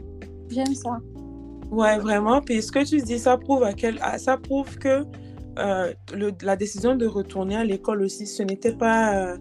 J'aime 0.48 0.74
ça. 0.74 0.98
Ouais, 1.70 1.98
vraiment. 1.98 2.40
Puis 2.40 2.62
ce 2.62 2.70
que 2.70 2.88
tu 2.88 3.02
dis, 3.02 3.18
ça 3.18 3.36
prouve, 3.36 3.64
à 3.64 3.72
quel... 3.72 3.98
ça 4.18 4.36
prouve 4.36 4.78
que 4.78 5.02
euh, 5.58 5.92
le, 6.12 6.32
la 6.42 6.56
décision 6.56 6.96
de 6.96 7.06
retourner 7.06 7.56
à 7.56 7.64
l'école 7.64 8.02
aussi, 8.02 8.26
ce 8.26 8.42
n'était 8.42 8.74
pas 8.74 9.14
euh, 9.14 9.36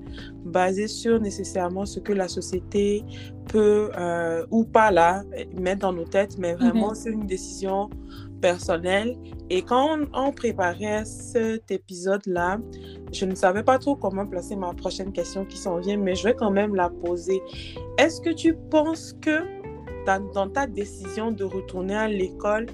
basé 0.45 0.87
sur 0.87 1.19
nécessairement 1.19 1.85
ce 1.85 1.99
que 1.99 2.13
la 2.13 2.27
société 2.27 3.03
peut 3.47 3.89
euh, 3.97 4.45
ou 4.51 4.63
pas 4.63 4.91
là 4.91 5.23
mettre 5.57 5.79
dans 5.79 5.93
nos 5.93 6.05
têtes, 6.05 6.37
mais 6.37 6.53
vraiment 6.53 6.89
mhm. 6.89 6.95
c'est 6.95 7.09
une 7.09 7.25
décision 7.25 7.89
personnel. 8.41 9.15
Et 9.49 9.61
quand 9.61 9.97
on, 10.13 10.31
préparait 10.31 11.05
cet 11.05 11.71
épisode-là, 11.71 12.59
je 13.11 13.25
ne 13.25 13.35
savais 13.35 13.63
pas 13.63 13.79
trop 13.79 13.95
comment 13.95 14.25
placer 14.25 14.55
ma 14.55 14.73
prochaine 14.73 15.11
question 15.11 15.45
qui 15.45 15.57
s'en 15.57 15.79
vient, 15.79 15.97
mais 15.97 16.15
je 16.15 16.23
vais 16.23 16.33
quand 16.33 16.51
même 16.51 16.75
la 16.75 16.89
poser. 16.89 17.41
Est-ce 17.97 18.21
que 18.21 18.31
tu 18.31 18.55
penses 18.69 19.13
que 19.21 19.39
dans, 20.05 20.23
dans 20.33 20.49
ta 20.49 20.67
décision 20.67 21.31
de 21.31 21.43
retourner 21.43 21.95
à 21.95 22.07
l'école, 22.07 22.65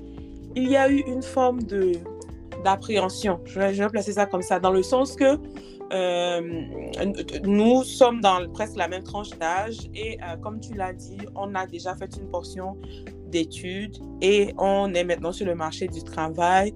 il 0.55 0.69
y 0.69 0.75
a 0.75 0.89
eu 0.89 0.99
une 1.01 1.21
forme 1.21 1.61
de 1.63 1.93
d'appréhension. 2.63 3.39
Je 3.45 3.59
vais, 3.59 3.89
placer 3.89 4.13
ça 4.13 4.25
comme 4.25 4.41
ça, 4.41 4.59
dans 4.59 4.71
le 4.71 4.83
sens 4.83 5.15
que 5.15 5.37
euh, 5.91 6.41
nous 7.43 7.83
sommes 7.83 8.21
dans 8.21 8.47
presque 8.51 8.75
la 8.75 8.87
même 8.87 9.03
tranche 9.03 9.31
d'âge 9.39 9.77
et 9.95 10.17
euh, 10.21 10.37
comme 10.37 10.59
tu 10.59 10.73
l'as 10.75 10.93
dit, 10.93 11.17
on 11.35 11.55
a 11.55 11.65
déjà 11.65 11.95
fait 11.95 12.15
une 12.17 12.29
portion 12.29 12.77
d'études 13.27 13.97
et 14.21 14.53
on 14.57 14.93
est 14.93 15.03
maintenant 15.03 15.31
sur 15.31 15.47
le 15.47 15.55
marché 15.55 15.87
du 15.87 16.03
travail 16.03 16.73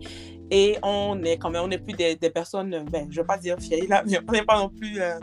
et 0.49 0.77
on 0.81 1.21
est 1.23 1.37
quand 1.37 1.51
même, 1.51 1.63
on 1.63 1.67
n'est 1.67 1.77
plus 1.77 1.93
des, 1.93 2.15
des, 2.15 2.29
personnes, 2.29 2.85
ben, 2.91 3.07
je 3.09 3.19
ne 3.19 3.23
vais 3.23 3.27
pas 3.27 3.37
dire 3.37 3.57
vieilles 3.57 3.87
là, 3.87 4.03
mais 4.07 4.19
on 4.27 4.31
n'est 4.31 4.45
pas 4.45 4.59
non 4.59 4.69
plus 4.69 4.99
euh, 4.99 5.19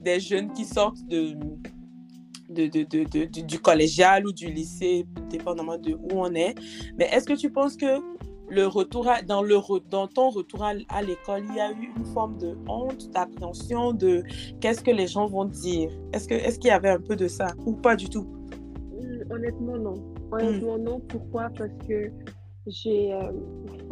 des 0.00 0.18
jeunes 0.18 0.52
qui 0.52 0.64
sortent 0.64 1.04
de, 1.06 1.34
de, 2.48 2.66
de, 2.66 2.84
de, 2.84 3.40
du 3.40 3.58
collégial 3.58 4.26
ou 4.26 4.32
du 4.32 4.46
lycée, 4.46 5.06
dépendamment 5.30 5.78
de 5.78 5.94
où 5.94 6.08
on 6.12 6.32
est. 6.34 6.54
Mais 6.96 7.08
est-ce 7.12 7.26
que 7.26 7.32
tu 7.34 7.50
penses 7.50 7.76
que 7.76 7.98
le 8.52 8.66
retour 8.66 9.08
dans, 9.26 9.42
le, 9.42 9.56
dans 9.88 10.06
ton 10.06 10.28
retour 10.28 10.62
à, 10.64 11.02
l'école, 11.02 11.42
il 11.48 11.56
y 11.56 11.60
a 11.60 11.72
eu 11.72 11.90
une 11.96 12.04
forme 12.04 12.36
de 12.36 12.54
honte, 12.68 13.10
d'appréhension, 13.10 13.92
de 13.92 14.22
qu'est-ce 14.60 14.82
que 14.82 14.90
les 14.90 15.06
gens 15.06 15.26
vont 15.26 15.46
dire? 15.46 15.90
Est-ce 16.12 16.28
qu'il 16.28 16.36
est 16.36 16.58
qu'il 16.58 16.68
y 16.68 16.70
avait 16.70 16.90
un 16.90 17.00
peu 17.00 17.16
de 17.16 17.28
ça 17.28 17.46
ou 17.64 17.72
pas 17.72 17.96
du 17.96 18.10
tout? 18.10 18.26
Hmm, 18.92 19.32
Honnêtement, 19.32 19.78
non. 19.78 19.94
Honnêtement, 20.30 20.78
non. 20.78 21.00
Pourquoi? 21.08 21.48
Parce 21.56 21.72
que 21.88 22.10
j'ai, 22.66 23.14
euh, 23.14 23.32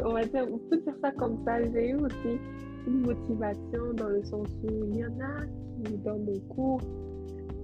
on 0.04 0.12
va 0.12 0.24
dire, 0.26 0.46
on 0.52 0.58
peut 0.58 0.76
dire 0.76 0.94
ça 1.02 1.10
comme 1.12 1.42
ça, 1.46 1.62
j'ai 1.72 1.88
eu 1.88 1.96
aussi 1.96 2.38
une 2.86 3.00
motivation 3.00 3.94
dans 3.94 4.08
le 4.08 4.22
sens 4.24 4.46
où 4.64 4.84
il 4.92 4.98
y 4.98 5.04
en 5.06 5.20
a 5.20 5.46
qui, 5.84 5.96
dans 6.04 6.18
mon 6.18 6.38
cours, 6.54 6.82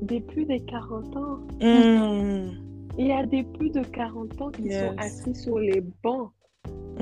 des 0.01 0.21
plus 0.21 0.47
de 0.47 0.57
40 0.67 1.17
ans. 1.17 1.39
Hmm. 1.61 2.53
Il 2.99 3.09
y 3.09 3.13
a 3.13 3.27
des 3.27 3.43
plus 3.43 3.69
de 3.69 3.83
40 3.83 4.41
ans 4.41 4.51
qui 4.51 4.73
sont 4.73 4.95
assis 4.97 5.35
sur 5.35 5.59
les 5.59 5.83
bancs 6.03 6.31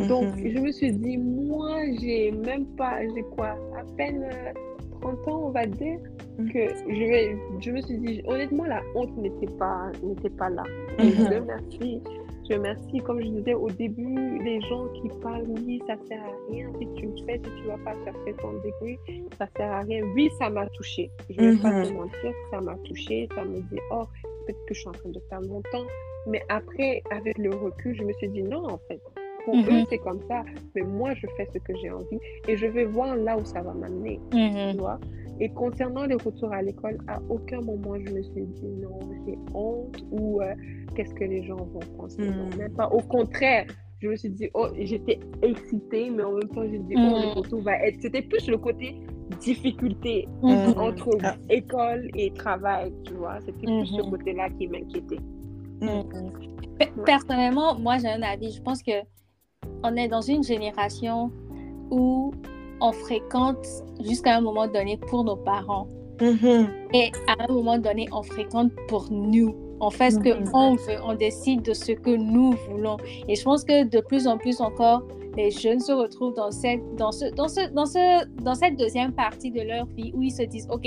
donc, 0.09 0.37
mhm. 0.37 0.50
je 0.50 0.59
me 0.59 0.73
suis 0.73 0.92
dit, 0.92 1.16
moi, 1.16 1.80
j'ai 2.00 2.33
même 2.33 2.66
pas, 2.76 3.00
j'ai 3.14 3.23
quoi, 3.23 3.56
à 3.78 3.85
peine 3.97 4.28
30 5.00 5.14
euh, 5.14 5.30
ans, 5.30 5.42
on 5.47 5.50
va 5.50 5.66
dire, 5.66 6.00
mhm. 6.38 6.52
que 6.52 6.68
je 6.88 7.04
vais, 7.04 7.37
je 7.61 7.71
me 7.71 7.80
suis 7.80 7.99
dit, 7.99 8.23
honnêtement, 8.26 8.64
la 8.64 8.83
honte 8.97 9.16
n'était 9.16 9.52
pas, 9.56 9.92
n'était 10.02 10.30
pas 10.30 10.50
là. 10.50 10.64
Et 10.99 11.11
je 11.11 11.23
mhm. 11.23 11.28
remercie, 11.28 12.02
je 12.50 12.56
remercie, 12.56 12.99
comme 13.04 13.21
je 13.23 13.28
disais 13.28 13.54
au 13.54 13.71
début, 13.71 14.42
les 14.42 14.61
gens 14.62 14.88
qui 15.00 15.09
parlent, 15.23 15.47
oui, 15.49 15.80
ça 15.87 15.94
sert 16.09 16.21
à 16.21 16.52
rien, 16.52 16.68
si 16.80 16.88
tu 16.97 17.06
le 17.06 17.16
fais, 17.25 17.40
si 17.44 17.62
tu 17.62 17.68
vas 17.68 17.78
pas 17.78 17.94
chercher 18.04 18.35
ton 18.42 18.52
degré, 18.54 18.99
ça 19.38 19.47
sert 19.56 19.71
à 19.71 19.80
rien. 19.80 20.04
Oui, 20.14 20.28
ça 20.38 20.50
m'a 20.50 20.66
touché. 20.66 21.11
Je 21.30 21.40
vais 21.40 21.56
pas 21.56 21.71
te 21.71 21.92
mentir, 21.92 22.33
ça 22.50 22.61
m'a 22.61 22.75
touché, 22.85 23.28
ça 23.35 23.44
me 23.44 23.61
dit, 23.61 23.80
oh, 23.92 24.04
peut-être 24.44 24.64
que 24.66 24.75
je 24.75 24.80
suis 24.80 24.88
en 24.88 24.92
train 24.92 25.09
de 25.11 25.21
perdre 25.21 25.49
mon 25.49 25.62
temps. 25.62 25.87
Mais 26.26 26.42
après, 26.49 27.02
avec 27.11 27.38
le 27.38 27.54
recul, 27.54 27.94
je 27.94 28.02
me 28.02 28.12
suis 28.14 28.28
dit, 28.28 28.42
non, 28.42 28.64
en 28.64 28.78
fait, 28.88 29.00
pour 29.44 29.54
eux, 29.54 29.60
mm-hmm. 29.60 29.86
c'est 29.88 29.98
comme 29.98 30.20
ça. 30.28 30.42
Mais 30.74 30.82
moi, 30.82 31.14
je 31.14 31.26
fais 31.36 31.48
ce 31.52 31.58
que 31.58 31.72
j'ai 31.80 31.90
envie 31.90 32.18
et 32.48 32.56
je 32.56 32.66
vais 32.66 32.84
voir 32.84 33.16
là 33.16 33.38
où 33.38 33.44
ça 33.44 33.62
va 33.62 33.72
m'amener. 33.74 34.20
Mm-hmm. 34.32 34.72
Tu 34.72 34.78
vois? 34.78 34.98
Et 35.40 35.48
concernant 35.48 36.04
les 36.04 36.14
retours 36.14 36.52
à 36.52 36.62
l'école, 36.62 36.98
à 37.08 37.20
aucun 37.28 37.60
moment 37.60 37.94
je 37.96 38.12
me 38.12 38.22
suis 38.22 38.46
dit 38.46 38.66
non, 38.80 39.00
j'ai 39.26 39.36
honte 39.52 40.04
ou 40.12 40.40
euh, 40.40 40.54
qu'est-ce 40.94 41.14
que 41.14 41.24
les 41.24 41.42
gens 41.44 41.56
vont 41.56 41.80
penser. 41.96 42.22
Non, 42.22 42.46
mm. 42.46 42.56
même 42.56 42.72
pas. 42.74 42.88
Au 42.88 43.00
contraire, 43.00 43.66
je 44.00 44.08
me 44.08 44.16
suis 44.16 44.30
dit, 44.30 44.48
oh, 44.54 44.68
j'étais 44.78 45.18
excitée, 45.42 46.10
mais 46.10 46.22
en 46.22 46.32
même 46.32 46.48
temps, 46.50 46.62
j'ai 46.62 46.78
dit, 46.78 46.94
oh, 46.96 47.20
le 47.20 47.26
mm. 47.26 47.38
retour 47.38 47.62
va 47.62 47.76
être. 47.84 48.00
C'était 48.00 48.22
plus 48.22 48.48
le 48.48 48.58
côté 48.58 48.96
difficulté 49.40 50.28
mm-hmm. 50.42 50.78
entre 50.78 51.10
ah. 51.24 51.34
école 51.50 52.08
et 52.14 52.30
travail, 52.32 52.92
tu 53.04 53.14
vois. 53.14 53.40
C'était 53.40 53.66
plus 53.66 53.86
ce 53.86 54.02
côté-là 54.02 54.50
qui 54.50 54.68
m'inquiétait. 54.68 55.18
Personnellement, 57.04 57.78
moi, 57.78 57.98
j'ai 57.98 58.08
un 58.08 58.22
avis. 58.22 58.52
Je 58.52 58.62
pense 58.62 58.82
que 58.82 58.92
on 59.83 59.97
est 59.97 60.09
dans 60.09 60.21
une 60.21 60.42
génération 60.42 61.30
où 61.90 62.33
on 62.80 62.92
fréquente 62.92 63.66
jusqu'à 64.00 64.37
un 64.37 64.40
moment 64.40 64.66
donné 64.66 64.96
pour 64.96 65.24
nos 65.24 65.37
parents. 65.37 65.88
Mm-hmm. 66.18 66.68
Et 66.92 67.12
à 67.29 67.44
un 67.48 67.53
moment 67.53 67.79
donné, 67.79 68.09
on 68.12 68.22
fréquente 68.22 68.72
pour 68.88 69.09
nous. 69.11 69.55
On 69.81 69.90
fait 69.90 70.12
ce 70.12 70.18
mm-hmm. 70.18 70.50
qu'on 70.50 70.74
veut, 70.77 70.96
on 71.05 71.14
décide 71.14 71.62
de 71.62 71.72
ce 71.72 71.92
que 71.92 72.11
nous 72.11 72.53
voulons. 72.68 72.96
Et 73.29 73.35
je 73.35 73.42
pense 73.42 73.64
que 73.64 73.85
de 73.85 74.00
plus 74.00 74.27
en 74.27 74.38
plus 74.38 74.61
encore, 74.61 75.03
les 75.37 75.50
jeunes 75.50 75.81
se 75.81 75.92
retrouvent 75.92 76.35
dans 76.35 76.50
cette, 76.50 76.81
dans 76.96 77.11
ce, 77.11 77.27
dans 77.35 77.48
ce, 77.48 77.68
dans 77.72 77.87
ce, 77.87 78.24
dans 78.42 78.55
cette 78.55 78.77
deuxième 78.77 79.12
partie 79.12 79.50
de 79.50 79.62
leur 79.62 79.87
vie 79.87 80.12
où 80.14 80.22
ils 80.22 80.31
se 80.31 80.42
disent, 80.42 80.68
OK, 80.70 80.87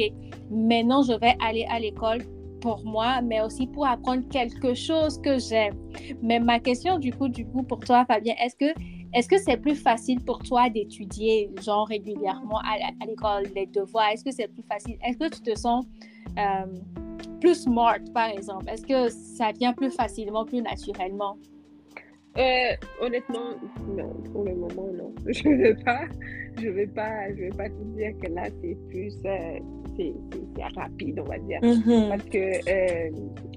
maintenant 0.49 1.01
je 1.03 1.13
vais 1.13 1.35
aller 1.45 1.65
à 1.69 1.79
l'école 1.79 2.19
pour 2.61 2.83
moi, 2.85 3.21
mais 3.21 3.41
aussi 3.41 3.67
pour 3.67 3.87
apprendre 3.87 4.27
quelque 4.29 4.73
chose 4.73 5.19
que 5.21 5.37
j'aime. 5.39 5.75
Mais 6.21 6.39
ma 6.39 6.59
question 6.59 6.97
du 6.97 7.13
coup, 7.13 7.27
du 7.27 7.45
coup, 7.45 7.63
pour 7.63 7.79
toi, 7.79 8.05
Fabien, 8.05 8.33
est-ce 8.43 8.55
que 8.55 8.73
est-ce 9.13 9.29
que 9.29 9.37
c'est 9.37 9.57
plus 9.57 9.75
facile 9.75 10.23
pour 10.23 10.39
toi 10.39 10.69
d'étudier, 10.69 11.49
genre 11.63 11.87
régulièrement 11.87 12.59
à, 12.59 13.05
l'école, 13.05 13.43
les 13.55 13.65
devoirs? 13.65 14.09
Est-ce 14.11 14.23
que 14.23 14.31
c'est 14.31 14.47
plus 14.47 14.63
facile? 14.63 14.97
Est-ce 15.03 15.17
que 15.17 15.29
tu 15.33 15.41
te 15.41 15.57
sens 15.57 15.85
euh, 16.37 16.65
plus 17.39 17.63
smart, 17.63 17.99
par 18.13 18.29
exemple? 18.29 18.65
Est-ce 18.69 18.85
que 18.85 19.09
ça 19.09 19.51
vient 19.53 19.73
plus 19.73 19.91
facilement, 19.91 20.45
plus 20.45 20.61
naturellement? 20.61 21.37
Euh, 22.37 22.75
honnêtement, 23.01 23.55
non, 23.87 24.13
pour 24.31 24.43
le 24.43 24.55
moment, 24.55 24.89
non. 24.93 25.13
Je 25.27 25.47
ne 25.47 25.55
vais 25.55 25.75
pas, 25.75 26.01
je 26.61 26.69
vais 26.69 26.87
pas, 26.87 27.29
je 27.29 27.41
vais 27.41 27.49
pas 27.49 27.69
te 27.69 27.83
dire 27.95 28.11
que 28.21 28.31
là, 28.31 28.43
c'est 28.61 28.77
plus, 28.89 29.13
euh, 29.25 29.59
c'est 29.97 30.13
rapide, 30.75 31.19
on 31.19 31.29
va 31.29 31.37
dire. 31.39 31.59
Mm-hmm. 31.61 32.09
Parce 32.09 32.23
que 32.25 32.37
euh, 32.37 33.09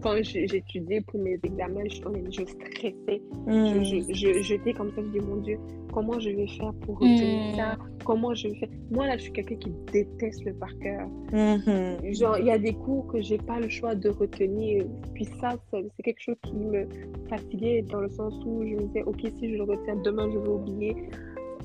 quand 0.03 0.17
j'étudiais 0.23 1.01
pour 1.03 1.21
mes 1.21 1.39
examens, 1.43 1.85
je, 1.87 2.01
je 2.31 2.45
stressais. 2.45 3.23
Mm. 3.47 4.43
J'étais 4.43 4.73
comme 4.73 4.91
ça, 4.91 5.03
je 5.03 5.19
dis, 5.19 5.25
mon 5.25 5.37
Dieu, 5.37 5.59
comment 5.93 6.19
je 6.19 6.31
vais 6.31 6.47
faire 6.47 6.73
pour 6.83 6.99
retenir 6.99 7.53
mm. 7.53 7.57
ça? 7.57 7.79
Comment 8.05 8.35
je 8.35 8.49
vais 8.49 8.55
faire? 8.55 8.69
Moi, 8.91 9.07
là, 9.07 9.17
je 9.17 9.23
suis 9.23 9.33
quelqu'un 9.33 9.57
qui 9.57 9.73
déteste 9.93 10.45
le 10.45 10.55
par 10.55 10.77
cœur. 10.79 11.09
Mm-hmm. 11.33 12.19
Genre, 12.19 12.39
il 12.39 12.47
y 12.47 12.51
a 12.51 12.59
des 12.59 12.75
cours 12.75 13.07
que 13.09 13.21
j'ai 13.21 13.39
pas 13.39 13.61
le 13.61 13.69
choix 13.69 13.95
de 13.95 14.09
retenir. 14.09 14.85
Puis 15.15 15.27
ça, 15.41 15.57
c'est 15.73 16.03
quelque 16.03 16.23
chose 16.23 16.37
qui 16.43 16.55
me 16.55 16.87
fatiguait 17.29 17.83
dans 17.83 18.01
le 18.01 18.11
sens 18.11 18.35
où 18.47 18.63
je 18.65 18.75
me 18.75 18.87
disais, 18.87 19.03
OK, 19.03 19.21
si 19.39 19.51
je 19.51 19.57
le 19.57 19.65
retiens 19.65 19.97
demain, 19.97 20.31
je 20.33 20.39
vais 20.39 20.49
oublier. 20.49 20.97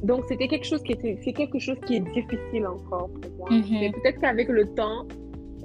Donc, 0.05 0.23
c'était 0.27 0.47
quelque 0.47 0.67
chose 0.67 0.83
qui 0.83 0.91
était, 0.91 1.17
c'est 1.23 1.33
quelque 1.33 1.57
chose 1.57 1.77
qui 1.87 1.95
est 1.95 1.99
difficile 2.13 2.67
encore 2.67 3.09
pour 3.09 3.31
moi. 3.39 3.49
Mhm. 3.49 3.79
Mais 3.79 3.91
peut-être 3.91 4.21
qu'avec 4.21 4.49
le 4.49 4.65
temps, 4.75 5.07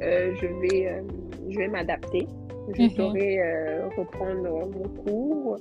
euh, 0.00 0.34
je 0.40 0.46
vais, 0.46 0.88
euh, 0.88 1.02
je 1.50 1.58
vais 1.58 1.68
m'adapter. 1.68 2.26
Je 2.74 2.82
mhm. 2.82 2.90
saurais 2.90 3.38
euh, 3.38 3.88
reprendre 3.98 4.42
mon 4.42 4.88
cours. 5.04 5.56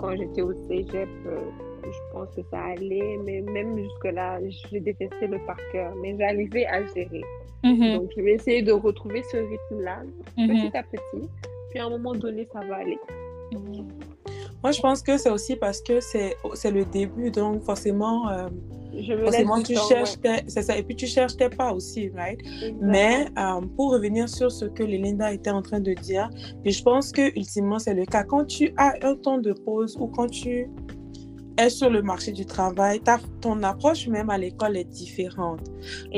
Quand 0.00 0.16
j'étais 0.16 0.42
au 0.42 0.52
cégep, 0.66 1.08
je 1.24 2.12
pense 2.12 2.28
que 2.34 2.42
ça 2.50 2.58
allait, 2.58 3.18
mais 3.24 3.40
même 3.42 3.78
jusque-là, 3.78 4.40
j'ai 4.70 4.80
détesté 4.80 5.28
le 5.28 5.38
par 5.46 5.58
cœur. 5.70 5.94
Mais 6.02 6.16
j'arrivais 6.18 6.66
à 6.66 6.84
gérer. 6.86 7.22
Mhm. 7.62 7.98
Donc, 7.98 8.10
je 8.16 8.22
vais 8.22 8.32
essayer 8.32 8.62
de 8.62 8.72
retrouver 8.72 9.22
ce 9.30 9.36
rythme-là, 9.36 10.02
petit 10.34 10.76
à 10.76 10.82
petit. 10.82 11.28
Puis 11.70 11.78
à 11.78 11.86
un 11.86 11.90
moment 11.90 12.14
donné, 12.14 12.48
ça 12.52 12.60
va 12.68 12.76
aller. 12.78 12.98
Moi, 14.64 14.72
je 14.72 14.80
pense 14.80 15.02
que 15.02 15.18
c'est 15.18 15.28
aussi 15.28 15.56
parce 15.56 15.82
que 15.82 16.00
c'est 16.00 16.70
le 16.70 16.86
début, 16.86 17.30
donc 17.30 17.62
forcément, 17.64 18.30
euh, 18.30 18.48
forcément 19.22 19.62
tu 19.62 19.74
cherches, 19.74 20.14
c'est 20.46 20.62
ça, 20.62 20.74
et 20.74 20.82
puis 20.82 20.96
tu 20.96 21.06
cherches 21.06 21.36
tes 21.36 21.50
pas 21.50 21.70
aussi, 21.70 22.08
right? 22.14 22.40
Mais 22.80 23.26
euh, 23.38 23.60
pour 23.76 23.92
revenir 23.92 24.26
sur 24.26 24.50
ce 24.50 24.64
que 24.64 24.82
Linda 24.82 25.34
était 25.34 25.50
en 25.50 25.60
train 25.60 25.80
de 25.80 25.92
dire, 25.92 26.30
et 26.64 26.70
je 26.70 26.82
pense 26.82 27.12
que 27.12 27.36
ultimement 27.38 27.78
c'est 27.78 27.92
le 27.92 28.06
cas. 28.06 28.24
Quand 28.24 28.46
tu 28.46 28.72
as 28.78 28.94
un 29.02 29.16
temps 29.16 29.36
de 29.36 29.52
pause 29.52 29.98
ou 30.00 30.06
quand 30.06 30.28
tu 30.28 30.70
es 31.58 31.68
sur 31.68 31.90
le 31.90 32.00
marché 32.00 32.32
du 32.32 32.46
travail, 32.46 33.00
ta, 33.00 33.18
ton 33.42 33.62
approche 33.64 34.08
même 34.08 34.30
à 34.30 34.38
l'école 34.38 34.78
est 34.78 34.84
différente, 34.84 35.60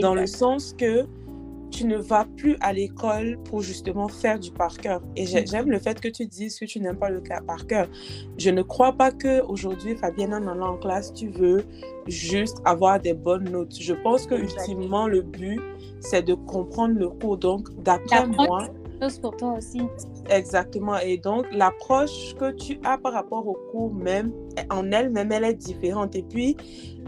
dans 0.00 0.14
le 0.14 0.28
sens 0.28 0.72
que 0.72 1.04
tu 1.76 1.86
ne 1.86 1.98
vas 1.98 2.26
plus 2.36 2.56
à 2.60 2.72
l'école 2.72 3.38
pour 3.44 3.60
justement 3.60 4.08
faire 4.08 4.38
du 4.38 4.50
par 4.50 4.78
cœur. 4.78 5.02
Et 5.14 5.24
mm. 5.24 5.46
j'aime 5.46 5.70
le 5.70 5.78
fait 5.78 6.00
que 6.00 6.08
tu 6.08 6.24
dises 6.24 6.58
que 6.58 6.64
tu 6.64 6.80
n'aimes 6.80 6.96
pas 6.96 7.10
le 7.10 7.22
par 7.46 7.66
cœur. 7.66 7.86
Je 8.38 8.48
ne 8.48 8.62
crois 8.62 8.94
pas 8.94 9.12
que 9.12 9.42
aujourd'hui, 9.42 9.94
Fabienne, 9.94 10.32
en 10.32 10.46
allant 10.48 10.74
en 10.74 10.76
classe, 10.78 11.12
tu 11.12 11.28
veux 11.28 11.64
juste 12.06 12.62
avoir 12.64 12.98
des 12.98 13.12
bonnes 13.12 13.50
notes. 13.50 13.76
Je 13.78 13.92
pense 13.92 14.26
que 14.26 14.34
ultimement, 14.34 15.06
le 15.06 15.20
but, 15.20 15.60
c'est 16.00 16.22
de 16.22 16.32
comprendre 16.32 16.94
le 16.94 17.10
cours. 17.10 17.36
Donc, 17.36 17.68
d'après 17.82 18.26
moi, 18.26 18.68
pour 19.20 19.36
toi 19.36 19.58
aussi. 19.58 19.82
Exactement. 20.30 20.96
Et 20.96 21.18
donc, 21.18 21.44
l'approche 21.52 22.34
que 22.36 22.52
tu 22.52 22.80
as 22.84 22.96
par 22.96 23.12
rapport 23.12 23.46
au 23.46 23.58
cours 23.70 23.92
même, 23.92 24.32
en 24.70 24.90
elle-même, 24.92 25.30
elle 25.30 25.44
est 25.44 25.54
différente. 25.54 26.16
Et 26.16 26.22
puis, 26.22 26.56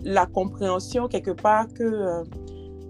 la 0.05 0.27
compréhension 0.27 1.09
quelque 1.09 1.31
part 1.31 1.67
que 1.73 1.83
euh, 1.83 2.23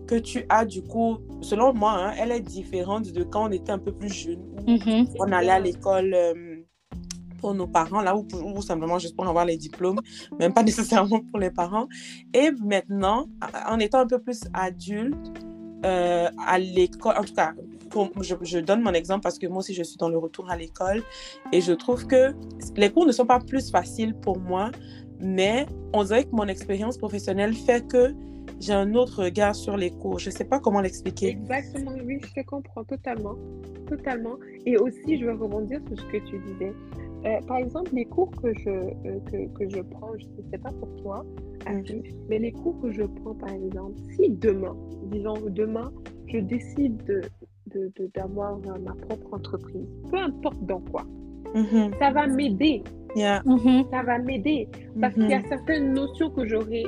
que 0.08 0.16
tu 0.16 0.44
as 0.48 0.64
du 0.64 0.82
coup, 0.82 1.18
selon 1.40 1.72
moi, 1.74 1.92
hein, 1.92 2.14
elle 2.18 2.32
est 2.32 2.40
différente 2.40 3.12
de 3.12 3.22
quand 3.22 3.48
on 3.48 3.52
était 3.52 3.72
un 3.72 3.78
peu 3.78 3.92
plus 3.92 4.12
jeune. 4.12 4.42
Mm-hmm. 4.66 5.16
On 5.18 5.32
allait 5.32 5.50
à 5.50 5.60
l'école 5.60 6.12
euh, 6.14 6.34
pour 7.38 7.54
nos 7.54 7.66
parents, 7.66 8.02
là, 8.02 8.16
ou, 8.16 8.26
ou, 8.32 8.62
simplement 8.62 8.98
juste 8.98 9.16
pour 9.16 9.26
avoir 9.26 9.44
les 9.44 9.56
diplômes, 9.56 10.00
même 10.38 10.52
pas 10.52 10.62
nécessairement 10.64 11.20
pour 11.20 11.38
les 11.38 11.50
parents. 11.50 11.88
Et 12.34 12.50
maintenant, 12.64 13.26
en 13.66 13.78
étant 13.78 14.00
un 14.00 14.06
peu 14.06 14.18
plus 14.18 14.40
adulte, 14.52 15.16
euh, 15.84 16.28
à 16.44 16.58
l'école, 16.58 17.14
en 17.16 17.22
tout 17.22 17.34
cas, 17.34 17.54
je, 18.20 18.34
je, 18.42 18.58
donne 18.58 18.82
mon 18.82 18.92
exemple 18.92 19.22
parce 19.22 19.38
que 19.38 19.46
moi 19.46 19.58
aussi 19.58 19.74
je 19.74 19.82
suis 19.82 19.96
dans 19.96 20.08
le 20.08 20.18
retour 20.18 20.50
à 20.50 20.56
l'école 20.56 21.02
et 21.52 21.60
je 21.60 21.72
trouve 21.72 22.06
que 22.06 22.34
les 22.76 22.90
cours 22.90 23.06
ne 23.06 23.12
sont 23.12 23.26
pas 23.26 23.38
plus 23.38 23.70
faciles 23.70 24.14
pour 24.14 24.38
moi, 24.38 24.70
mais 25.20 25.66
on 25.92 26.02
dirait 26.04 26.24
que 26.24 26.32
mon 26.32 26.48
expérience 26.48 26.98
professionnelle 26.98 27.54
fait 27.54 27.86
que 27.86 28.12
j'ai 28.60 28.72
un 28.72 28.94
autre 28.94 29.24
regard 29.24 29.54
sur 29.54 29.76
les 29.76 29.90
cours. 29.90 30.18
Je 30.18 30.30
ne 30.30 30.34
sais 30.34 30.44
pas 30.44 30.60
comment 30.60 30.80
l'expliquer. 30.80 31.28
Exactement, 31.28 31.92
oui, 32.04 32.18
je 32.22 32.40
te 32.40 32.46
comprends 32.46 32.84
totalement. 32.84 33.36
Totalement. 33.86 34.36
Et 34.66 34.76
aussi, 34.76 35.18
je 35.18 35.26
veux 35.26 35.34
rebondir 35.34 35.80
sur 35.88 35.98
ce 35.98 36.06
que 36.06 36.18
tu 36.28 36.38
disais. 36.38 36.72
Euh, 37.24 37.40
par 37.46 37.56
exemple, 37.56 37.90
les 37.94 38.04
cours 38.04 38.30
que 38.30 38.52
je, 38.54 38.70
euh, 38.70 39.18
que, 39.30 39.48
que, 39.58 39.68
je 39.68 39.80
prends, 39.80 40.12
je 40.16 40.24
ne 40.24 40.50
sais 40.50 40.58
pas 40.58 40.70
pour 40.70 40.94
toi, 41.02 41.24
mm. 41.68 41.82
mais 42.28 42.38
les 42.38 42.52
cours 42.52 42.80
que 42.80 42.92
je 42.92 43.02
prends, 43.02 43.34
par 43.34 43.50
exemple, 43.50 43.98
si 44.16 44.30
demain, 44.30 44.76
disons 45.10 45.34
demain, 45.48 45.90
je 46.28 46.38
décide 46.38 47.02
d'avoir 48.14 48.58
de, 48.58 48.72
de, 48.72 48.84
ma 48.84 48.94
propre 48.94 49.34
entreprise, 49.34 49.88
peu 50.10 50.18
importe 50.18 50.64
dans 50.64 50.80
quoi, 50.80 51.04
mm-hmm. 51.54 51.98
ça 51.98 52.12
va 52.12 52.28
m'aider. 52.28 52.84
Mm-hmm. 53.16 53.90
Ça 53.90 54.02
va 54.04 54.18
m'aider 54.18 54.68
parce 55.00 55.14
qu'il 55.14 55.28
y 55.28 55.34
a 55.34 55.42
certaines 55.48 55.92
notions 55.92 56.30
que 56.30 56.46
j'aurais 56.46 56.84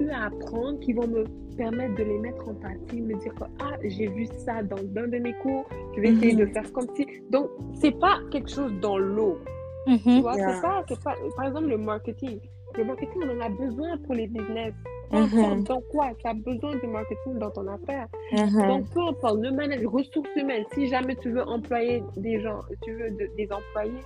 eu 0.00 0.10
à 0.10 0.26
apprendre 0.26 0.80
qui 0.80 0.92
vont 0.92 1.06
me 1.06 1.24
permettre 1.56 1.94
de 1.96 2.04
les 2.04 2.18
mettre 2.18 2.48
en 2.48 2.54
pratique, 2.54 3.02
me 3.02 3.14
dire 3.14 3.34
que 3.34 3.44
ah, 3.60 3.76
j'ai 3.84 4.08
vu 4.08 4.26
ça 4.26 4.62
dans 4.62 4.76
l'un 4.94 5.08
de 5.08 5.18
mes 5.18 5.34
cours, 5.34 5.64
je 5.94 6.00
vais 6.00 6.08
essayer 6.10 6.34
de 6.34 6.46
faire 6.46 6.70
comme 6.72 6.86
si. 6.96 7.06
Donc, 7.30 7.50
c'est 7.74 7.98
pas 7.98 8.18
quelque 8.30 8.50
chose 8.50 8.72
dans 8.80 8.98
l'eau. 8.98 9.38
Tu 9.86 10.20
vois, 10.20 10.34
c'est 10.34 10.60
pas, 10.62 10.84
pas, 11.04 11.14
par 11.36 11.46
exemple, 11.46 11.66
le 11.68 11.78
marketing. 11.78 12.40
Le 12.76 12.84
marketing, 12.84 13.22
on 13.24 13.38
en 13.38 13.40
a 13.40 13.48
besoin 13.48 13.98
pour 13.98 14.14
les 14.14 14.28
business. 14.28 14.72
Mm 15.10 15.64
Dans 15.64 15.82
quoi 15.90 16.10
Tu 16.18 16.26
as 16.26 16.34
besoin 16.34 16.74
de 16.76 16.86
marketing 16.86 17.38
dans 17.38 17.50
ton 17.50 17.66
affaire. 17.68 18.06
Donc, 18.32 18.88
peu 18.94 19.00
importe, 19.00 19.42
le 19.42 19.50
management, 19.50 19.90
ressources 19.90 20.30
humaines, 20.36 20.64
si 20.72 20.86
jamais 20.88 21.16
tu 21.16 21.30
veux 21.30 21.42
employer 21.42 22.02
des 22.16 22.40
gens, 22.40 22.60
tu 22.82 22.92
veux 22.94 23.10
des 23.10 23.48
employés, 23.52 24.00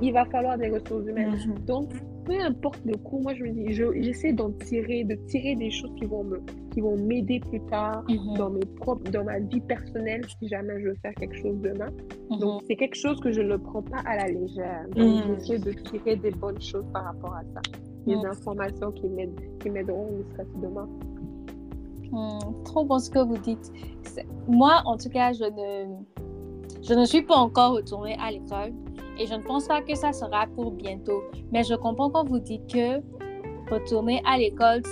il 0.00 0.12
va 0.12 0.24
falloir 0.26 0.56
des 0.58 0.68
ressources 0.68 1.06
humaines. 1.06 1.36
Mhm. 1.46 1.58
Donc, 1.66 1.90
peu 2.24 2.38
importe 2.40 2.80
le 2.84 2.96
cours, 2.96 3.22
moi 3.22 3.34
je 3.34 3.44
me 3.44 3.50
dis, 3.50 3.72
j'essaie 4.02 4.32
d'en 4.32 4.50
tirer, 4.50 5.04
de 5.04 5.14
tirer 5.26 5.56
des 5.56 5.70
choses 5.70 5.90
qui 5.98 6.04
vont 6.04 6.24
me, 6.24 6.40
qui 6.72 6.80
vont 6.80 6.96
m'aider 6.96 7.40
plus 7.40 7.60
tard 7.66 8.04
mhm. 8.08 8.36
dans 8.36 8.50
mes 8.50 8.64
propres, 8.76 9.10
dans 9.10 9.24
ma 9.24 9.38
vie 9.38 9.60
personnelle, 9.60 10.22
si 10.38 10.48
jamais 10.48 10.80
je 10.80 10.88
veux 10.88 10.96
faire 11.02 11.14
quelque 11.14 11.36
chose 11.36 11.56
demain. 11.60 11.90
Mhm. 12.30 12.38
Donc, 12.38 12.62
c'est 12.66 12.76
quelque 12.76 12.96
chose 12.96 13.18
que 13.20 13.32
je 13.32 13.40
ne 13.40 13.56
prends 13.56 13.82
pas 13.82 14.00
à 14.04 14.16
la 14.16 14.28
légère. 14.28 14.86
Donc, 14.94 15.24
j'essaie 15.26 15.58
de 15.58 15.72
tirer 15.72 16.16
des 16.16 16.30
bonnes 16.30 16.60
choses 16.60 16.86
par 16.92 17.04
rapport 17.04 17.34
à 17.34 17.42
ça. 17.54 17.60
Des 18.06 18.14
informations 18.14 18.90
qui 18.92 19.06
m'aideront, 19.06 20.10
ne 20.12 20.22
serait 20.32 20.46
demain. 20.62 20.88
Trop 22.64 22.84
bon 22.84 22.98
ce 22.98 23.10
que 23.10 23.18
vous 23.18 23.36
dites. 23.36 23.70
Moi, 24.46 24.80
en 24.86 24.96
tout 24.96 25.10
cas, 25.10 25.32
je 25.34 25.44
ne, 25.44 25.94
je 26.82 26.94
ne 26.94 27.04
suis 27.04 27.22
pas 27.22 27.36
encore 27.36 27.74
retournée 27.74 28.16
à 28.18 28.30
l'école. 28.30 28.72
Et 29.18 29.26
je 29.26 29.34
ne 29.34 29.42
pense 29.42 29.66
pas 29.66 29.82
que 29.82 29.94
ça 29.94 30.12
sera 30.12 30.46
pour 30.46 30.70
bientôt. 30.70 31.22
Mais 31.52 31.64
je 31.64 31.74
comprends 31.74 32.10
quand 32.10 32.24
vous 32.24 32.38
dites 32.38 32.66
que 32.72 33.00
retourner 33.70 34.22
à 34.24 34.38
l'école, 34.38 34.82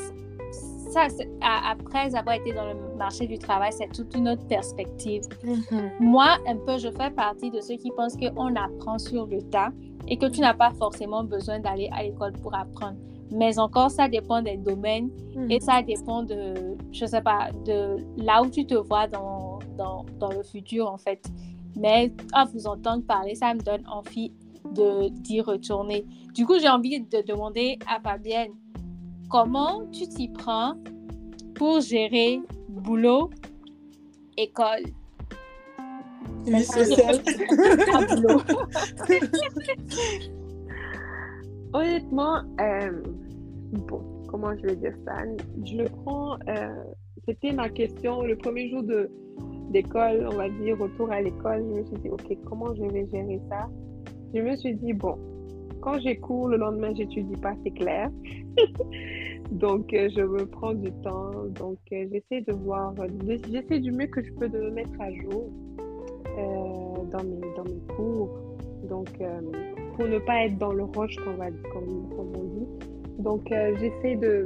ça, 0.90 1.08
après 1.42 2.14
avoir 2.14 2.36
été 2.36 2.52
dans 2.52 2.66
le 2.66 2.96
marché 2.96 3.26
du 3.26 3.38
travail, 3.38 3.72
c'est 3.72 3.92
toute 3.92 4.14
une 4.16 4.28
autre 4.28 4.46
perspective. 4.46 5.22
Mm-hmm. 5.44 6.00
Moi, 6.00 6.36
un 6.46 6.56
peu, 6.56 6.78
je 6.78 6.88
fais 6.90 7.10
partie 7.10 7.50
de 7.50 7.60
ceux 7.60 7.76
qui 7.76 7.90
pensent 7.90 8.16
qu'on 8.16 8.54
apprend 8.56 8.98
sur 8.98 9.26
le 9.26 9.42
tas 9.42 9.70
et 10.08 10.16
que 10.16 10.26
tu 10.26 10.40
n'as 10.40 10.54
pas 10.54 10.72
forcément 10.72 11.24
besoin 11.24 11.60
d'aller 11.60 11.88
à 11.92 12.02
l'école 12.02 12.32
pour 12.32 12.54
apprendre. 12.54 12.96
Mais 13.30 13.58
encore, 13.58 13.90
ça 13.90 14.08
dépend 14.08 14.40
des 14.40 14.56
domaines 14.56 15.10
mm. 15.34 15.50
et 15.50 15.60
ça 15.60 15.82
dépend 15.82 16.22
de, 16.22 16.76
je 16.92 17.06
sais 17.06 17.22
pas, 17.22 17.48
de 17.64 17.96
là 18.16 18.42
où 18.42 18.48
tu 18.48 18.64
te 18.66 18.74
vois 18.74 19.08
dans, 19.08 19.58
dans, 19.76 20.06
dans 20.18 20.30
le 20.30 20.42
futur, 20.42 20.88
en 20.90 20.96
fait. 20.96 21.20
Mais 21.76 22.12
à 22.32 22.46
vous 22.46 22.66
entendre 22.66 23.04
parler, 23.04 23.34
ça 23.34 23.52
me 23.54 23.60
donne 23.60 23.86
envie 23.86 24.32
d'y 24.72 25.40
retourner. 25.40 26.04
Du 26.34 26.44
coup, 26.46 26.58
j'ai 26.58 26.68
envie 26.68 27.00
de 27.00 27.22
demander 27.22 27.78
à 27.86 28.00
Fabienne, 28.00 28.52
comment 29.30 29.86
tu 29.90 30.08
t'y 30.08 30.28
prends 30.28 30.74
pour 31.54 31.80
gérer 31.80 32.40
boulot, 32.68 33.30
école? 34.36 34.82
Vie 36.44 36.64
sociale. 36.64 37.20
Honnêtement, 41.72 42.42
euh, 42.60 43.02
bon, 43.72 44.02
comment 44.28 44.56
je 44.56 44.62
vais 44.62 44.76
dire 44.76 44.94
ça? 45.04 45.16
Je 45.64 45.76
le 45.76 45.84
prends, 45.84 46.38
euh, 46.48 46.84
c'était 47.26 47.52
ma 47.52 47.68
question 47.68 48.22
le 48.22 48.36
premier 48.36 48.70
jour 48.70 48.82
de, 48.82 49.10
d'école, 49.70 50.28
on 50.30 50.36
va 50.36 50.48
dire, 50.48 50.78
retour 50.78 51.10
à 51.10 51.20
l'école, 51.20 51.64
je 51.68 51.80
me 51.80 51.84
suis 51.84 51.96
dit, 51.96 52.08
OK, 52.08 52.38
comment 52.44 52.74
je 52.74 52.82
vais 52.82 53.06
gérer 53.10 53.40
ça? 53.48 53.68
Je 54.34 54.40
me 54.40 54.56
suis 54.56 54.74
dit, 54.74 54.92
bon, 54.92 55.16
quand 55.86 56.00
j'ai 56.00 56.16
cours, 56.16 56.48
le 56.48 56.56
lendemain, 56.56 56.92
j'étudie 56.96 57.36
pas, 57.40 57.54
c'est 57.62 57.70
clair. 57.70 58.10
donc, 59.52 59.92
euh, 59.94 60.08
je 60.14 60.20
me 60.20 60.44
prends 60.46 60.74
du 60.74 60.90
temps. 61.02 61.30
Donc, 61.60 61.78
euh, 61.92 62.06
j'essaie 62.10 62.42
de 62.42 62.52
voir, 62.52 62.92
j'essaie 63.48 63.78
du 63.78 63.92
mieux 63.92 64.06
que 64.06 64.20
je 64.20 64.32
peux 64.32 64.48
de 64.48 64.58
me 64.58 64.70
mettre 64.72 65.00
à 65.00 65.12
jour 65.12 65.48
euh, 66.38 67.04
dans, 67.12 67.22
mes, 67.22 67.40
dans 67.56 67.64
mes 67.64 67.94
cours. 67.96 68.30
Donc, 68.88 69.08
pour 69.94 70.06
ne 70.06 70.18
pas 70.18 70.44
être 70.46 70.58
dans 70.58 70.72
le 70.72 70.84
rush, 70.84 71.16
comme, 71.16 71.40
on 72.18 72.44
dit. 72.44 72.66
Donc, 73.18 73.48
j'essaie 73.48 74.16
de, 74.16 74.44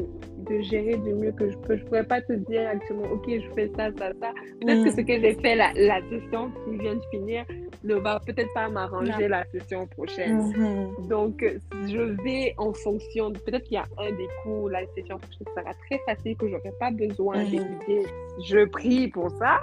de 0.51 0.61
gérer 0.63 0.97
du 0.97 1.15
mieux 1.15 1.33
que 1.33 1.49
je 1.49 1.57
peux. 1.59 1.77
Je 1.77 1.85
pourrais 1.85 2.05
pas 2.05 2.21
te 2.21 2.33
dire 2.33 2.69
actuellement, 2.69 3.11
OK, 3.13 3.27
je 3.29 3.49
fais 3.55 3.71
ça, 3.77 3.91
ça, 3.97 4.11
ça. 4.21 4.33
Peut-être 4.61 4.85
que 4.85 4.91
mm. 4.91 4.97
ce 4.97 5.01
que 5.01 5.21
j'ai 5.21 5.35
fait 5.35 5.55
la, 5.55 5.73
la, 5.75 6.01
session 6.09 6.51
qui 6.65 6.77
vient 6.77 6.95
de 6.95 7.03
finir 7.11 7.45
ne 7.85 7.95
va 7.95 8.21
peut-être 8.21 8.53
pas 8.53 8.69
m'arranger 8.69 9.29
la 9.29 9.45
session 9.47 9.87
prochaine. 9.87 10.41
Mm-hmm. 10.41 11.09
Donc, 11.09 11.45
je 11.87 12.23
vais 12.25 12.55
en 12.59 12.73
fonction. 12.73 13.33
Peut-être 13.33 13.65
qu'il 13.65 13.75
y 13.75 13.77
a 13.77 13.87
un 13.99 14.11
des 14.11 14.29
cours, 14.43 14.69
la 14.71 14.87
session 14.95 15.19
prochaine 15.19 15.47
sera 15.57 15.75
très 15.89 16.01
facile, 16.07 16.37
que 16.37 16.49
j'aurai 16.49 16.73
pas 16.79 16.91
besoin 16.91 17.37
mm-hmm. 17.37 17.51
d'étudier. 17.51 18.07
Je 18.45 18.65
prie 18.67 19.09
pour 19.09 19.31
ça. 19.31 19.61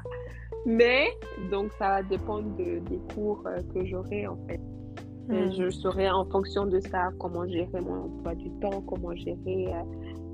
Mais, 0.65 1.07
donc, 1.51 1.71
ça 1.79 1.89
va 1.89 2.03
dépendre 2.03 2.55
de, 2.57 2.79
des 2.79 2.99
cours 3.13 3.41
euh, 3.45 3.61
que 3.73 3.85
j'aurai, 3.85 4.27
en 4.27 4.37
fait. 4.47 4.59
Mm. 5.29 5.51
je 5.57 5.69
saurai 5.69 6.09
en 6.09 6.23
fonction 6.25 6.65
de 6.65 6.79
ça 6.79 7.09
comment 7.19 7.45
gérer 7.45 7.81
mon 7.81 8.05
emploi 8.05 8.33
du 8.35 8.49
temps, 8.61 8.81
comment 8.87 9.13
gérer 9.13 9.67
euh, 9.67 9.83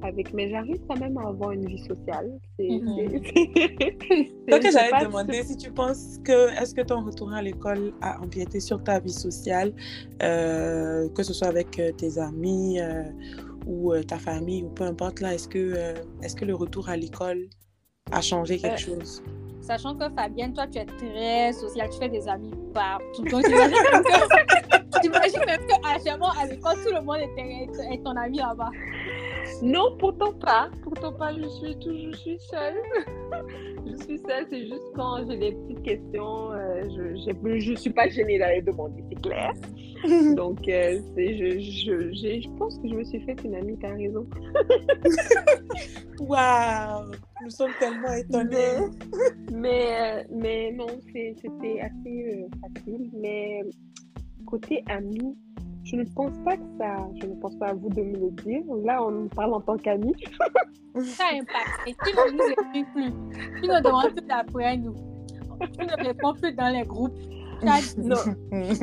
avec, 0.03 0.33
mais 0.33 0.49
j'arrive 0.49 0.79
quand 0.87 0.99
même 0.99 1.17
à 1.17 1.27
avoir 1.27 1.51
une 1.51 1.65
vie 1.65 1.79
sociale. 1.79 2.31
C'est 2.57 2.67
mm 2.67 3.21
que 4.59 4.71
j'allais 4.71 5.05
demander 5.05 5.43
si 5.43 5.57
tu 5.57 5.71
penses 5.71 6.19
que, 6.23 6.49
est-ce 6.61 6.73
que 6.73 6.81
ton 6.81 7.03
retour 7.03 7.33
à 7.33 7.41
l'école 7.41 7.93
a 8.01 8.21
empiété 8.21 8.59
sur 8.59 8.83
ta 8.83 8.99
vie 8.99 9.13
sociale, 9.13 9.73
euh, 10.21 11.09
que 11.09 11.23
ce 11.23 11.33
soit 11.33 11.47
avec 11.47 11.79
euh, 11.79 11.91
tes 11.91 12.17
amis 12.17 12.79
euh, 12.79 13.03
ou 13.65 13.93
ta 14.01 14.17
famille 14.17 14.63
ou 14.63 14.69
peu 14.69 14.83
importe 14.83 15.21
là, 15.21 15.33
est-ce 15.33 15.47
que, 15.47 15.75
est-ce 16.21 16.35
que 16.35 16.45
le 16.45 16.55
retour 16.55 16.89
à 16.89 16.97
l'école 16.97 17.47
a 18.11 18.21
changé 18.21 18.57
quelque 18.57 18.79
chose? 18.79 19.23
Sachant 19.61 19.95
que 19.95 20.09
Fabienne, 20.09 20.53
toi, 20.53 20.67
tu 20.67 20.79
es 20.79 20.85
très 20.85 21.53
sociale, 21.53 21.89
tu 21.89 21.97
fais 21.97 22.09
des 22.09 22.27
amis 22.27 22.51
partout. 22.73 23.23
Donc, 23.23 23.45
j'imagine 25.01 25.39
même 25.45 25.65
qu'à 25.67 25.75
à 26.41 26.45
l'école, 26.45 26.75
tout 26.85 26.93
le 26.93 27.01
monde 27.01 27.17
est, 27.37 27.93
est 27.93 28.03
ton 28.03 28.15
ami 28.17 28.39
là-bas. 28.39 28.71
Non, 29.61 29.95
pourtant 29.97 30.33
pas. 30.33 30.69
Pourtant 30.83 31.13
pas, 31.13 31.33
je 31.33 31.47
suis 31.47 31.77
toujours 31.77 32.11
je 32.11 32.17
suis 32.17 32.39
seule. 32.39 32.75
je 33.85 34.03
suis 34.03 34.19
seule, 34.19 34.45
c'est 34.49 34.67
juste 34.67 34.83
quand 34.95 35.25
j'ai 35.29 35.37
des 35.37 35.51
petites 35.51 35.83
questions, 35.83 36.51
euh, 36.51 36.83
je 36.95 37.71
ne 37.71 37.75
suis 37.75 37.89
pas 37.91 38.09
gênée 38.09 38.39
d'aller 38.39 38.61
demander, 38.61 39.03
c'est 39.09 39.21
clair. 39.21 39.53
Donc, 40.35 40.67
euh, 40.67 40.99
je, 41.17 41.59
je, 41.59 42.13
je, 42.13 42.49
pense 42.57 42.77
que 42.79 42.89
je 42.89 42.93
me 42.93 43.03
suis 43.05 43.21
fait 43.21 43.37
une 43.45 43.55
amie, 43.55 43.77
tu 43.79 43.85
as 43.85 43.93
raison. 43.93 44.27
Waouh! 46.19 47.11
Nous 47.43 47.49
sommes 47.49 47.71
tellement 47.79 48.13
étonnés. 48.13 48.87
Mais, 49.51 49.87
euh, 49.91 50.23
mais, 50.29 50.71
non, 50.73 50.87
c'était 51.07 51.79
assez 51.79 52.47
facile. 52.61 53.09
Mais 53.13 53.61
côté 54.45 54.83
amie, 54.89 55.37
je 55.83 55.95
ne 55.97 56.03
pense 56.03 56.37
pas 56.45 56.57
que 56.57 56.63
ça. 56.79 57.07
Je 57.21 57.27
ne 57.27 57.35
pense 57.35 57.55
pas 57.55 57.67
à 57.67 57.73
vous 57.73 57.89
de 57.89 58.01
me 58.01 58.17
le 58.17 58.31
dire. 58.43 58.63
Là, 58.83 59.03
on 59.03 59.27
parle 59.27 59.53
en 59.53 59.61
tant 59.61 59.77
qu'amis. 59.77 60.15
ça 61.01 61.25
impacte. 61.33 61.87
Et 61.87 61.95
tu 62.03 62.15
ne 62.15 62.31
nous 62.31 62.51
écris 62.51 62.85
plus. 62.93 63.61
Tu 63.61 63.67
ne 63.67 63.81
demandes 63.81 64.15
plus 64.15 64.25
d'après 64.25 64.77
nous. 64.77 64.95
Tu 65.77 65.85
ne 65.85 66.03
réponds 66.05 66.33
plus 66.33 66.53
dans 66.53 66.69
les 66.69 66.83
groupes. 66.83 67.17
Non, 67.97 68.17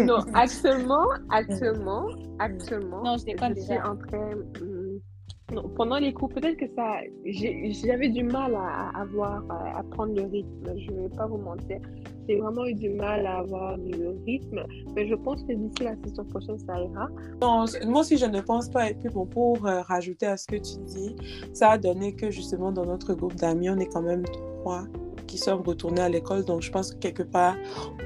non, 0.06 0.18
actuellement, 0.32 1.04
actuellement, 1.28 2.06
actuellement, 2.38 3.02
non, 3.02 3.16
je, 3.18 3.26
je 3.26 3.60
suis 3.60 3.78
en 3.78 3.96
train. 3.96 4.36
Hmm, 4.58 5.00
non, 5.52 5.68
pendant 5.76 5.98
les 5.98 6.12
cours, 6.14 6.30
peut-être 6.30 6.56
que 6.56 6.66
ça, 6.74 7.00
j'avais 7.26 8.08
du 8.08 8.22
mal 8.22 8.54
à, 8.54 8.90
avoir, 9.00 9.42
à, 9.50 9.82
prendre 9.90 10.14
le 10.14 10.22
rythme. 10.22 10.78
Je 10.78 10.90
ne 10.92 11.02
vais 11.02 11.14
pas 11.14 11.26
vous 11.26 11.38
mentir. 11.38 11.78
J'ai 12.30 12.36
vraiment 12.36 12.64
eu 12.64 12.74
du 12.74 12.90
mal 12.90 13.26
à 13.26 13.38
avoir 13.38 13.76
du 13.78 14.06
rythme. 14.26 14.64
Mais 14.94 15.06
je 15.06 15.14
pense 15.14 15.42
que 15.42 15.52
d'ici 15.52 15.82
la 15.82 15.96
saison 15.96 16.24
prochaine, 16.24 16.58
ça 16.58 16.80
ira. 16.80 17.08
Non, 17.42 17.64
moi 17.86 18.02
aussi, 18.02 18.16
je 18.16 18.26
ne 18.26 18.40
pense 18.40 18.68
pas. 18.68 18.90
Et 18.90 18.94
puis, 18.94 19.08
bon, 19.08 19.26
pour 19.26 19.66
euh, 19.66 19.82
rajouter 19.82 20.26
à 20.26 20.36
ce 20.36 20.46
que 20.46 20.56
tu 20.56 20.78
dis, 20.84 21.16
ça 21.52 21.70
a 21.70 21.78
donné 21.78 22.14
que 22.14 22.30
justement, 22.30 22.70
dans 22.70 22.86
notre 22.86 23.14
groupe 23.14 23.34
d'amis, 23.34 23.70
on 23.70 23.78
est 23.78 23.92
quand 23.92 24.02
même 24.02 24.22
trois 24.24 24.84
qui 25.26 25.38
sommes 25.38 25.62
retournés 25.62 26.02
à 26.02 26.08
l'école. 26.08 26.44
Donc, 26.44 26.62
je 26.62 26.70
pense 26.70 26.92
que 26.92 26.98
quelque 26.98 27.22
part, 27.22 27.56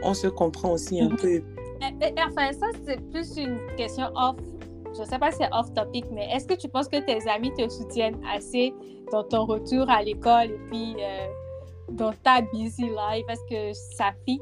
on 0.03 0.15
se 0.15 0.27
comprend 0.27 0.73
aussi 0.73 1.01
un 1.01 1.11
peu. 1.11 1.43
Enfin, 1.83 2.53
ça, 2.53 2.67
c'est 2.87 3.01
plus 3.11 3.37
une 3.37 3.59
question 3.77 4.07
off. 4.15 4.37
Je 4.95 5.01
ne 5.01 5.07
sais 5.07 5.19
pas 5.19 5.33
si 5.33 5.39
c'est 5.39 5.53
off 5.53 5.73
topic, 5.75 6.05
mais 6.13 6.29
est-ce 6.33 6.47
que 6.47 6.55
tu 6.55 6.69
penses 6.69 6.89
que 6.89 7.01
tes 7.05 7.29
amis 7.29 7.53
te 7.55 7.69
soutiennent 7.69 8.21
assez 8.33 8.73
dans 9.11 9.25
ton 9.25 9.45
retour 9.45 9.91
à 9.91 10.03
l'école 10.03 10.51
et 10.51 10.61
puis 10.71 10.95
euh, 11.01 11.27
dans 11.95 12.13
ta 12.23 12.43
busy 12.43 12.83
life? 12.83 13.25
Est-ce 13.29 13.45
que 13.49 13.73
ça 13.97 14.13
fit? 14.27 14.41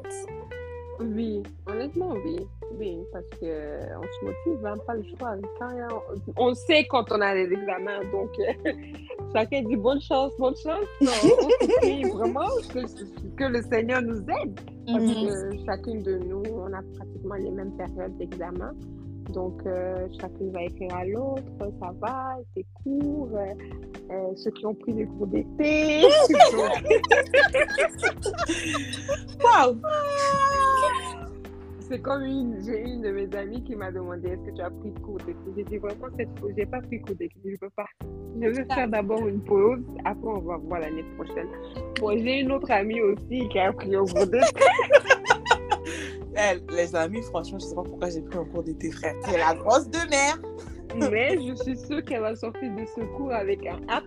Oui, 1.01 1.43
honnêtement, 1.67 2.15
oui. 2.25 2.47
Oui, 2.79 2.99
parce 3.13 3.27
qu'on 3.39 4.03
se 4.03 4.25
motive, 4.25 4.67
hein, 4.67 4.77
pas 4.87 4.95
le 4.95 5.05
choix. 5.19 5.37
on, 6.37 6.55
sait 6.55 6.87
quand 6.89 7.05
on 7.11 7.21
a 7.21 7.35
les 7.35 7.53
examens, 7.53 8.01
donc 8.11 8.31
chacun 9.35 9.63
dit 9.63 9.77
bonne 9.77 10.01
chance, 10.01 10.33
bonne 10.39 10.57
chance. 10.57 10.87
On 11.01 12.09
vraiment 12.17 12.49
que, 12.73 13.37
que, 13.37 13.45
le 13.45 13.63
Seigneur 13.63 14.01
nous 14.03 14.21
aide. 14.21 14.59
Parce 14.87 15.05
mhm. 15.05 15.29
que 15.29 15.65
chacune 15.67 16.03
de 16.03 16.19
nous, 16.19 16.43
on 16.51 16.73
a 16.73 16.81
pratiquement 16.97 17.35
les 17.35 17.51
mêmes 17.51 17.77
périodes 17.77 18.17
d'examen. 18.17 18.73
Donc, 19.31 19.63
euh, 19.67 20.09
chacune 20.21 20.51
va 20.51 20.63
écrire 20.63 20.95
à 20.95 21.05
l'autre, 21.05 21.43
ça 21.81 21.93
va, 22.01 22.37
c'est 22.55 22.65
court. 22.83 23.31
Euh, 23.35 23.55
euh, 24.11 24.35
ceux 24.37 24.51
qui 24.51 24.67
ont 24.67 24.75
pris 24.75 24.93
des 24.93 25.07
cours 25.07 25.27
d'été. 25.29 26.03
Waouh! 29.43 29.81
C'est 31.89 32.01
comme 32.01 32.23
une, 32.25 32.63
j'ai 32.65 32.81
une 32.81 33.03
de 33.03 33.11
mes 33.11 33.35
amies 33.37 33.63
qui 33.65 33.75
m'a 33.75 33.91
demandé 33.91 34.29
est-ce 34.29 34.51
que 34.51 34.57
tu 34.57 34.63
as 34.63 34.71
pris 34.71 34.93
cours 34.95 35.19
d'été? 35.19 35.39
J'ai 35.57 35.65
dit 35.65 35.79
vraiment 35.79 36.09
cette 36.17 36.39
fois, 36.39 36.51
j'ai 36.57 36.67
pas 36.67 36.81
pris 36.81 37.01
cours 37.01 37.15
d'été, 37.17 37.35
je 37.45 37.57
peux 37.57 37.71
pas. 37.71 37.87
Je 38.41 38.49
vais 38.49 38.65
faire 38.65 38.89
d'abord 38.89 39.27
une 39.27 39.41
pause, 39.41 39.81
après 40.05 40.29
on 40.29 40.41
va 40.41 40.57
voir 40.57 40.81
l'année 40.81 41.05
prochaine. 41.17 41.49
Bon, 42.01 42.17
j'ai 42.19 42.41
une 42.41 42.53
autre 42.53 42.71
amie 42.71 43.01
aussi 43.01 43.49
qui 43.49 43.59
a 43.59 43.73
pris 43.73 43.95
un 43.95 44.05
cours 44.05 44.27
d'été. 44.27 44.41
les 46.71 46.97
amis, 46.97 47.23
franchement, 47.23 47.59
je 47.59 47.67
sais 47.67 47.75
pas 47.75 47.83
pourquoi 47.83 48.11
j'ai 48.11 48.23
pris 48.23 48.39
un 48.39 48.45
cours 48.45 48.63
d'été, 48.63 48.91
frère. 48.91 49.15
C'est 49.25 49.39
la 49.39 49.55
grosse 49.55 49.89
de 49.89 50.09
mer. 50.11 50.39
Mais 51.11 51.37
je 51.37 51.55
suis 51.63 51.77
sûre 51.77 52.05
qu'elle 52.05 52.21
va 52.21 52.35
sortir 52.37 52.75
de 52.75 52.85
ce 52.85 53.01
cours 53.17 53.33
avec 53.33 53.67
un 53.67 53.79
A+. 53.89 54.03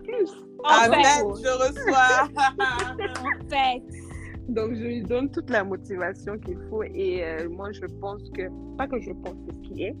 Amen, 0.64 1.02
je 1.02 1.48
reçois. 1.48 2.28
en 2.58 3.48
fait. 3.48 3.82
Donc, 4.48 4.74
je 4.74 4.82
lui 4.82 5.02
donne 5.02 5.30
toute 5.30 5.50
la 5.50 5.64
motivation 5.64 6.38
qu'il 6.38 6.58
faut. 6.70 6.82
Et 6.84 7.24
euh, 7.24 7.48
moi, 7.48 7.72
je 7.72 7.86
pense 8.00 8.22
que, 8.30 8.42
pas 8.76 8.86
que 8.86 9.00
je 9.00 9.10
pense, 9.10 9.34
c'est 9.46 9.54
ce 9.54 9.60
qui 9.68 9.82
est. 9.84 9.96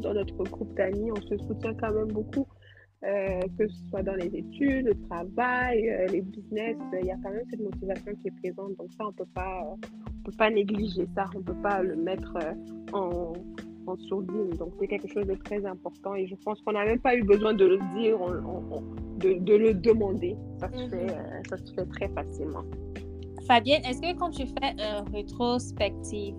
Dans 0.00 0.14
notre 0.14 0.34
groupe 0.34 0.74
d'amis, 0.74 1.10
on 1.12 1.20
se 1.20 1.36
soutient 1.46 1.74
quand 1.74 1.92
même 1.92 2.08
beaucoup. 2.08 2.46
Euh, 3.04 3.40
que 3.56 3.68
ce 3.68 3.76
soit 3.90 4.02
dans 4.02 4.16
les 4.16 4.26
études, 4.26 4.86
le 4.86 4.94
travail, 5.08 5.88
euh, 5.88 6.06
les 6.08 6.20
business, 6.20 6.76
il 7.00 7.06
y 7.06 7.12
a 7.12 7.16
quand 7.22 7.30
même 7.30 7.44
cette 7.48 7.60
motivation 7.60 8.12
qui 8.20 8.26
est 8.26 8.40
présente. 8.42 8.76
Donc 8.76 8.88
ça, 8.98 9.06
on 9.06 9.12
peut 9.12 9.28
pas, 9.32 9.76
peut 10.24 10.32
pas 10.36 10.50
négliger 10.50 11.06
ça, 11.14 11.26
on 11.36 11.40
peut 11.40 11.54
pas 11.62 11.80
le 11.80 11.94
mettre 11.94 12.36
en, 12.92 13.34
en 13.86 13.96
sourdine. 14.08 14.50
Donc 14.58 14.72
c'est 14.80 14.88
quelque 14.88 15.06
chose 15.06 15.28
de 15.28 15.34
très 15.34 15.64
important 15.64 16.16
et 16.16 16.26
je 16.26 16.34
pense 16.44 16.60
qu'on 16.62 16.72
n'a 16.72 16.84
même 16.84 16.98
pas 16.98 17.14
eu 17.14 17.22
besoin 17.22 17.54
de 17.54 17.66
le 17.66 17.78
dire, 17.94 18.18
de, 19.18 19.38
de, 19.44 19.54
le 19.54 19.74
demander. 19.74 20.36
Ça 20.58 20.68
se, 20.68 20.88
fait, 20.88 21.06
mm-hmm. 21.06 21.48
ça 21.50 21.56
se 21.56 21.74
fait 21.74 21.86
très 21.86 22.08
facilement. 22.08 22.64
Fabienne, 23.46 23.82
est-ce 23.84 24.00
que 24.00 24.18
quand 24.18 24.30
tu 24.30 24.44
fais 24.44 24.74
un 24.82 25.04
rétrospective, 25.12 26.34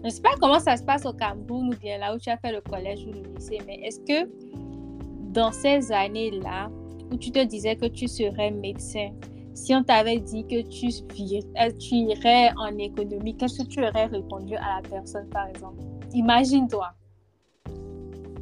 je 0.00 0.04
ne 0.04 0.10
sais 0.10 0.22
pas 0.22 0.34
comment 0.40 0.58
ça 0.58 0.76
se 0.76 0.84
passe 0.84 1.06
au 1.06 1.12
Cameroun 1.14 1.72
ou 1.72 1.78
bien 1.78 1.96
là 1.96 2.14
où 2.14 2.18
tu 2.18 2.28
as 2.28 2.36
fait 2.36 2.52
le 2.52 2.60
collège 2.60 3.06
ou 3.06 3.12
le 3.12 3.34
lycée, 3.34 3.58
mais 3.66 3.80
est-ce 3.82 4.00
que 4.00 4.30
dans 5.32 5.52
ces 5.52 5.90
années-là 5.92 6.70
où 7.10 7.16
tu 7.16 7.30
te 7.30 7.44
disais 7.44 7.76
que 7.76 7.86
tu 7.86 8.08
serais 8.08 8.50
médecin, 8.50 9.10
si 9.54 9.74
on 9.74 9.82
t'avait 9.82 10.18
dit 10.18 10.46
que 10.46 10.62
tu, 10.62 10.86
euh, 10.86 11.70
tu 11.78 11.94
irais 11.94 12.50
en 12.56 12.76
économie, 12.78 13.36
qu'est-ce 13.36 13.62
que 13.62 13.68
tu 13.68 13.80
aurais 13.80 14.06
répondu 14.06 14.54
à 14.56 14.80
la 14.80 14.88
personne, 14.88 15.28
par 15.28 15.48
exemple? 15.48 15.82
Imagine-toi. 16.14 16.88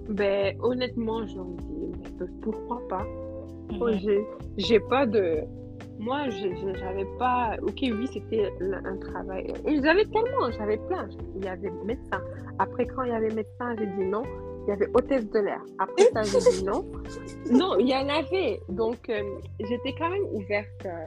Ben, 0.09 0.57
honnêtement, 0.61 1.27
j'en 1.27 1.45
dis, 1.45 2.25
pourquoi 2.43 2.81
pas? 2.89 3.05
Mm 3.73 4.25
J'ai 4.57 4.81
pas 4.81 5.07
de 5.07 5.45
moi, 6.01 6.31
je 6.31 6.47
n'avais 6.83 7.05
pas. 7.19 7.57
Ok, 7.63 7.81
oui, 7.83 8.09
c'était 8.11 8.51
un 8.85 8.97
travail. 8.97 9.53
Et 9.67 9.83
j'avais 9.83 10.07
tellement, 10.07 10.51
j'avais 10.51 10.79
plein. 10.79 11.07
Il 11.37 11.45
y 11.45 11.49
avait 11.49 11.71
médecin. 11.85 12.23
Après, 12.59 12.87
quand 12.87 13.03
il 13.03 13.11
y 13.11 13.13
avait 13.13 13.29
médecin, 13.29 13.77
j'ai 13.79 13.87
dit 13.87 14.07
non. 14.07 14.23
Il 14.71 14.75
y 14.75 14.77
avait 14.77 14.91
hôtesse 14.95 15.29
de 15.29 15.41
l'air. 15.41 15.61
Après 15.81 16.05
ça, 16.13 16.23
j'ai 16.23 16.39
dit 16.59 16.65
non. 16.65 16.85
Non, 17.51 17.77
il 17.81 17.89
y 17.89 17.95
en 17.95 18.09
avait. 18.09 18.61
Donc, 18.69 19.09
euh, 19.09 19.21
j'étais 19.59 19.93
quand 19.99 20.11
même 20.11 20.23
ouverte 20.33 20.87
euh, 20.87 21.07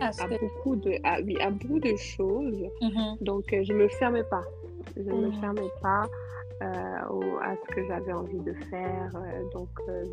à, 0.00 0.26
beaucoup 0.26 0.74
de, 0.74 0.94
à, 1.04 1.20
oui, 1.22 1.40
à 1.40 1.50
beaucoup 1.50 1.78
de 1.78 1.94
choses. 1.94 2.66
Mm-hmm. 2.82 3.22
Donc, 3.22 3.52
euh, 3.52 3.62
je 3.62 3.72
ne 3.72 3.78
me 3.78 3.88
fermais 3.88 4.24
pas. 4.24 4.42
Je 4.96 5.02
ne 5.02 5.12
me 5.12 5.28
mm-hmm. 5.28 5.40
fermais 5.40 5.70
pas. 5.80 6.02
à 6.60 7.54
ce 7.54 7.74
que 7.74 7.86
j'avais 7.86 8.12
envie 8.12 8.40
de 8.40 8.52
faire. 8.68 9.12
donc, 9.52 9.68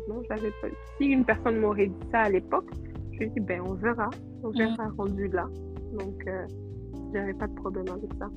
non, 0.08 0.22
j'avais 0.28 0.52
pas. 0.60 0.68
Si 0.96 1.06
une 1.06 1.24
personne 1.24 1.58
m'aurait 1.58 1.88
dit 1.88 2.06
ça 2.12 2.20
à 2.20 2.28
l'époque, 2.28 2.70
je 3.18 3.24
dit, 3.24 3.40
ben, 3.40 3.62
on 3.66 3.74
verra. 3.74 4.10
On 4.44 4.50
mm. 4.50 4.58
verra 4.58 4.88
rendu 4.96 5.26
là. 5.28 5.48
Donc, 5.98 6.24
euh, 6.28 6.46
j'avais 7.12 7.34
pas 7.34 7.48
de 7.48 7.54
problème 7.54 7.88
avec 7.88 8.12
ça. 8.18 8.30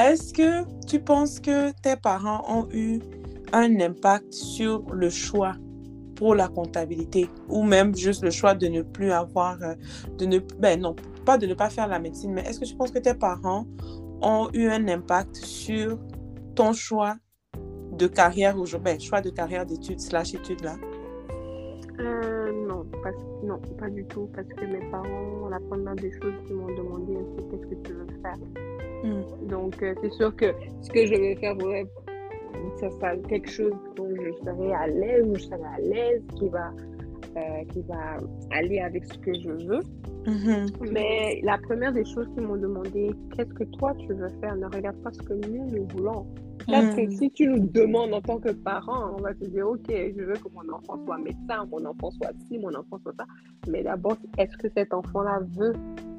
Est-ce 0.00 0.32
que 0.32 0.64
tu 0.86 0.98
penses 0.98 1.40
que 1.40 1.72
tes 1.82 1.94
parents 1.94 2.42
ont 2.48 2.66
eu 2.72 3.00
un 3.52 3.80
impact 3.80 4.32
sur 4.32 4.82
le 4.94 5.10
choix 5.10 5.52
pour 6.16 6.34
la 6.34 6.48
comptabilité 6.48 7.28
ou 7.50 7.62
même 7.62 7.94
juste 7.94 8.24
le 8.24 8.30
choix 8.30 8.54
de 8.54 8.66
ne 8.68 8.80
plus 8.80 9.12
avoir, 9.12 9.62
euh, 9.62 9.74
de 10.16 10.24
ne, 10.24 10.38
ben 10.58 10.80
non, 10.80 10.96
pas 11.26 11.36
de 11.36 11.46
ne 11.46 11.52
pas 11.52 11.68
faire 11.68 11.86
la 11.86 11.98
médecine, 11.98 12.32
mais 12.32 12.40
est-ce 12.42 12.60
que 12.60 12.64
tu 12.64 12.76
penses 12.76 12.92
que 12.92 12.98
tes 12.98 13.12
parents 13.12 13.66
ont 14.22 14.48
eu 14.54 14.68
un 14.68 14.88
impact 14.88 15.36
sur 15.36 15.98
ton 16.54 16.72
choix 16.72 17.16
de 17.92 18.06
carrière 18.06 18.56
aujourd'hui, 18.58 18.94
ben, 18.94 19.00
choix 19.00 19.20
de 19.20 19.28
carrière 19.28 19.66
d'études 19.66 20.00
slash 20.00 20.32
études 20.32 20.64
là? 20.64 20.76
non, 23.42 23.58
pas 23.78 23.90
du 23.90 24.04
tout, 24.06 24.28
parce 24.34 24.48
que 24.48 24.64
mes 24.64 24.90
parents, 24.90 25.48
la 25.50 25.60
première 25.60 25.94
des 25.96 26.12
choses 26.12 26.34
qu'ils 26.46 26.56
m'ont 26.56 26.74
demandé, 26.74 27.18
c'est 27.36 27.48
qu'est-ce 27.50 27.66
que 27.66 27.74
tu 27.82 27.92
veux 27.92 28.06
faire? 28.22 28.79
Hmm. 29.02 29.48
Donc, 29.48 29.82
euh, 29.82 29.94
c'est 30.02 30.12
sûr 30.12 30.34
que 30.36 30.46
ce 30.82 30.90
que 30.90 31.06
je 31.06 31.14
vais 31.14 31.36
faire, 31.36 31.56
ça 32.78 32.90
sera 32.90 33.16
quelque 33.28 33.50
chose 33.50 33.72
dont 33.96 34.08
je 34.14 34.32
serai 34.44 34.72
à 34.72 34.86
l'aise, 34.86 35.24
où 35.26 35.34
je 35.34 35.42
serai 35.42 35.62
à 35.62 35.80
l'aise, 35.80 36.22
qui 36.38 36.48
va, 36.48 36.70
euh, 37.36 37.64
qui 37.72 37.82
va 37.82 38.18
aller 38.50 38.80
avec 38.80 39.04
ce 39.04 39.18
que 39.18 39.32
je 39.34 39.48
veux. 39.66 39.80
Mm-hmm. 40.26 40.92
Mais 40.92 41.40
la 41.42 41.58
première 41.58 41.92
des 41.92 42.04
choses 42.04 42.28
qu'ils 42.34 42.46
m'ont 42.46 42.56
demandé, 42.56 43.10
qu'est-ce 43.34 43.54
que 43.54 43.64
toi 43.78 43.94
tu 43.98 44.12
veux 44.12 44.28
faire? 44.40 44.56
Ne 44.56 44.66
regarde 44.66 44.96
pas 45.02 45.12
ce 45.12 45.22
que 45.22 45.34
nous, 45.34 45.66
nous 45.70 45.86
voulons. 45.94 46.26
Parce 46.66 46.94
que 46.94 47.06
mm. 47.06 47.10
si 47.12 47.30
tu 47.30 47.46
nous 47.46 47.66
demandes 47.68 48.12
en 48.12 48.20
tant 48.20 48.38
que 48.38 48.50
parent, 48.50 49.14
on 49.18 49.22
va 49.22 49.34
te 49.34 49.44
dire, 49.46 49.66
OK, 49.66 49.88
je 49.88 50.22
veux 50.22 50.34
que 50.34 50.48
mon 50.54 50.74
enfant 50.74 51.02
soit 51.04 51.18
médecin, 51.18 51.66
mon 51.70 51.84
enfant 51.86 52.10
soit 52.10 52.32
ci, 52.46 52.58
mon 52.58 52.74
enfant 52.74 52.98
soit 53.02 53.14
ça. 53.18 53.24
Mais 53.68 53.82
d'abord, 53.82 54.16
est-ce 54.38 54.56
que 54.58 54.68
cet 54.76 54.92
enfant-là 54.92 55.40
veut 55.56 55.72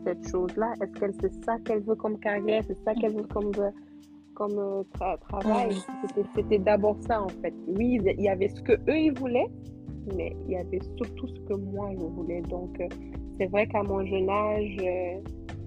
cette 0.04 0.28
chose-là? 0.28 0.74
Est-ce 0.82 1.00
qu'elle 1.00 1.14
c'est 1.22 1.34
ça 1.44 1.58
qu'elle 1.66 1.82
veut 1.82 1.96
comme 1.96 2.20
carrière? 2.20 2.64
C'est 2.68 2.78
ça 2.84 2.94
qu'elle 2.94 3.16
veut 3.16 3.24
comme, 3.24 3.52
comme 4.34 4.58
euh, 4.58 4.84
travail? 5.30 5.76
Mm. 5.76 6.24
C'était 6.36 6.60
d'abord 6.60 6.98
ça, 7.08 7.24
en 7.24 7.30
fait. 7.30 7.54
Oui, 7.68 8.00
il 8.04 8.22
y 8.22 8.30
avait 8.30 8.50
ce 8.50 8.62
que 8.62 8.74
eux 8.74 8.98
ils 8.98 9.18
voulaient, 9.18 9.50
mais 10.16 10.36
il 10.48 10.54
y 10.54 10.58
avait 10.58 10.82
surtout 10.98 11.28
ce 11.28 11.40
que 11.42 11.54
moi, 11.54 11.90
je 11.94 12.06
voulais. 12.06 12.42
Donc, 12.42 12.80
euh, 12.80 12.88
c'est 13.40 13.48
vrai 13.48 13.68
qu'à 13.68 13.84
mon 13.84 14.06
jeune 14.06 14.30
âge, 14.30 14.78
euh, 14.82 15.20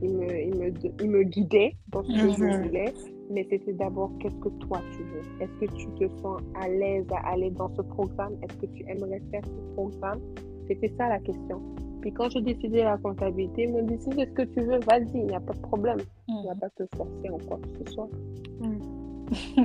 il, 0.03 0.17
me, 0.17 0.41
il, 0.41 0.55
me, 0.57 0.73
il, 1.03 1.11
me, 1.11 1.23
guidait 1.25 1.77
dans 1.89 2.03
ce 2.03 2.13
que 2.13 2.31
je 2.31 2.43
mm-hmm. 2.43 2.63
voulais 2.63 2.95
mais 3.31 3.47
c'était 3.51 3.73
d'abord 3.73 4.11
qu'est-ce 4.21 4.37
que 4.37 4.49
toi 4.49 4.81
tu 4.93 5.03
veux? 5.03 5.23
Est-ce 5.41 5.67
que 5.67 5.73
tu 5.77 5.87
te 5.95 6.09
sens 6.21 6.41
à 6.61 6.69
l'aise 6.69 7.07
à 7.11 7.31
aller 7.31 7.51
dans 7.51 7.75
ce 7.75 7.83
programme? 7.83 8.35
Est-ce 8.43 8.57
que 8.59 8.67
tu 8.67 8.85
aimerais 8.89 9.23
faire 9.31 9.43
ce 9.45 9.75
programme? 9.75 10.21
C'était 10.69 10.93
ça 10.97 11.09
la 11.09 11.19
question. 11.19 11.63
Puis 12.05 12.13
quand 12.13 12.29
j'ai 12.29 12.43
décidé 12.43 12.83
la 12.83 12.99
comptabilité, 12.99 13.63
ils 13.63 13.73
m'ont 13.73 13.83
dit 13.83 13.97
si 13.99 14.11
c'est 14.15 14.27
ce 14.27 14.33
que 14.33 14.43
tu 14.43 14.61
veux, 14.61 14.79
vas-y, 14.81 15.09
il 15.15 15.25
n'y 15.25 15.35
a 15.35 15.41
pas 15.41 15.55
de 15.55 15.61
problème. 15.61 15.97
On 16.29 16.43
ne 16.43 16.49
va 16.49 16.55
pas 16.55 16.69
te 16.69 16.85
forcer 16.95 17.31
en 17.31 17.39
quoi 17.39 17.59
que 17.63 17.87
ce 17.87 17.93
soit. 17.95 18.11
Mm. 18.61 19.65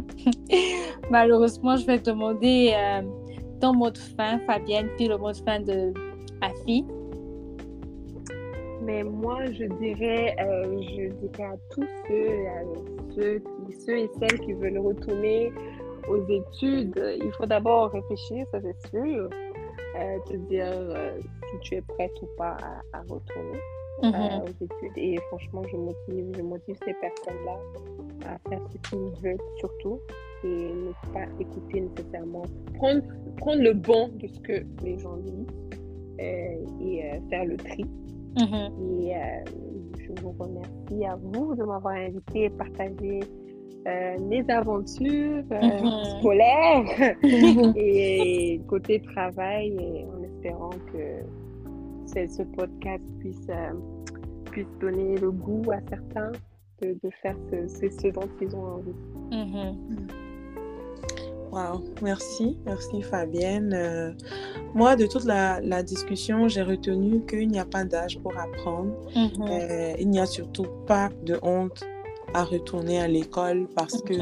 Malheureusement, 1.12 1.76
je 1.76 1.86
vais 1.86 2.00
demander 2.00 2.72
euh, 2.74 3.02
ton 3.60 3.74
mot 3.74 3.92
de 3.92 3.98
fin, 3.98 4.40
Fabienne, 4.48 4.88
puis 4.96 5.10
le 5.10 5.18
mot 5.18 5.34
de 5.34 5.38
fin 5.38 5.60
de 5.60 5.94
Afi. 6.40 6.86
Mais 8.84 9.04
moi, 9.04 9.40
je 9.48 9.66
dirais, 9.66 10.34
euh, 10.40 10.80
je 10.80 11.12
dirais 11.28 11.44
à 11.44 11.58
tous 11.72 11.88
ceux, 12.08 12.48
à 12.48 12.64
ceux, 13.16 13.40
qui, 13.68 13.74
ceux 13.82 13.98
et 13.98 14.10
celles 14.18 14.40
qui 14.40 14.54
veulent 14.54 14.80
retourner 14.80 15.52
aux 16.08 16.26
études, 16.26 17.20
il 17.22 17.32
faut 17.34 17.46
d'abord 17.46 17.92
réfléchir, 17.92 18.46
ça 18.54 18.60
c'est 18.62 18.90
sûr, 18.90 19.30
euh, 19.98 20.18
te 20.26 20.38
dire 20.38 20.66
euh, 20.72 21.20
si 21.52 21.60
tu 21.62 21.76
es 21.76 21.82
prête 21.82 22.12
ou 22.22 22.28
pas 22.38 22.58
à, 22.94 23.02
retourner. 23.02 23.60
mm-hmm. 24.02 24.44
aux 24.44 24.64
études. 24.64 24.98
Et 24.98 25.18
franchement, 25.28 25.62
je 25.70 25.76
motive, 25.76 26.32
je 26.38 26.42
motive 26.42 26.76
ces 26.86 26.94
personnes-là 26.94 27.58
à 28.26 28.50
faire 28.50 28.62
ce 28.72 28.78
qu'ils 28.90 29.22
veulent 29.22 29.38
surtout 29.58 30.00
et 30.44 30.48
ne 30.48 31.14
pas 31.14 31.26
écouter 31.40 31.82
nécessairement, 31.82 32.44
prendre, 32.76 33.04
prendre 33.38 33.62
le 33.62 33.74
bon 33.74 34.10
de 34.16 34.28
ce 34.28 34.40
que 34.40 34.66
les 34.84 34.98
gens 34.98 35.18
disent 35.18 35.48
et 36.20 37.20
faire 37.30 37.46
le 37.46 37.58
tri. 37.58 37.86
Mm-hmm. 38.36 39.08
Et 39.08 39.16
je 40.00 40.22
vous 40.22 40.36
remercie 40.40 41.06
à 41.06 41.16
vous 41.16 41.56
de 41.56 41.64
m'avoir 41.64 41.96
invité 41.96 42.46
et 42.46 42.50
partagé 42.50 43.20
euh, 43.88 44.18
mes 44.28 44.44
aventures 44.50 45.44
euh, 45.52 45.60
mm-hmm. 45.60 46.20
scolaires 46.20 47.16
et 47.76 48.60
côté 48.68 49.02
travail, 49.02 49.70
et 49.80 50.06
en 50.06 50.24
espérant 50.24 50.72
que 50.92 51.24
ce 52.14 52.44
podcast 52.44 53.04
puisse, 53.20 53.48
euh, 53.50 53.74
puisse 54.52 54.68
donner 54.80 55.18
le 55.18 55.32
goût 55.32 55.64
à 55.72 55.80
certains 55.90 56.32
de, 56.82 56.98
de 57.04 57.10
faire 57.22 57.36
ce, 57.52 57.90
ce, 57.90 58.08
dont 58.12 58.30
ils 58.42 58.56
ont 58.56 58.66
envie. 58.66 58.96
Mm-hmm. 59.32 59.76
Wow, 61.52 61.84
merci, 62.04 62.58
merci 62.66 63.02
Fabienne. 63.02 64.16
moi, 64.76 64.96
de 64.96 65.08
toute 65.08 65.26
la, 65.26 65.60
la 65.62 65.82
discussion, 65.82 66.48
j'ai 66.48 66.62
retenu 66.62 67.26
qu'il 67.26 67.48
n'y 67.48 67.60
a 67.60 67.66
pas 67.66 67.86
d'âge 67.86 68.20
pour 68.20 68.38
apprendre. 68.38 68.94
Mm-hmm. 69.16 69.96
il 70.00 70.10
n'y 70.10 70.20
a 70.20 70.28
surtout 70.28 70.68
pas 70.86 71.10
de 71.26 71.40
honte 71.42 71.84
à 72.34 72.44
retourner 72.44 73.00
à 73.00 73.08
l'école 73.08 73.68
parce 73.76 74.02
que 74.02 74.14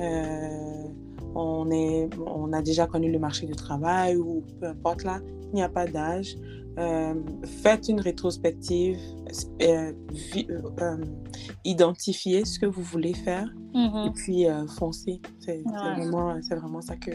euh, 0.00 0.88
on, 1.34 1.70
est, 1.70 2.08
on 2.26 2.52
a 2.52 2.62
déjà 2.62 2.86
connu 2.86 3.10
le 3.10 3.18
marché 3.18 3.46
du 3.46 3.54
travail 3.54 4.16
ou 4.16 4.42
peu 4.60 4.68
importe 4.68 5.04
là, 5.04 5.20
il 5.52 5.56
n'y 5.56 5.62
a 5.62 5.68
pas 5.68 5.86
d'âge. 5.86 6.36
Euh, 6.78 7.14
faites 7.62 7.88
une 7.88 8.00
rétrospective, 8.00 8.98
euh, 9.62 9.92
identifiez 11.64 12.44
ce 12.44 12.58
que 12.58 12.66
vous 12.66 12.82
voulez 12.82 13.14
faire 13.14 13.48
mm-hmm. 13.74 14.08
et 14.08 14.10
puis 14.10 14.46
foncez. 14.76 15.20
C'est 15.38 15.62
vraiment, 15.62 16.34
vraiment 16.50 16.80
ça 16.80 16.96
que, 16.96 17.12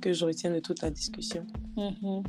que 0.00 0.12
je 0.12 0.24
retiens 0.24 0.52
de 0.52 0.60
toute 0.60 0.82
la 0.82 0.90
discussion. 0.90 1.46
Mm-hmm. 1.76 2.24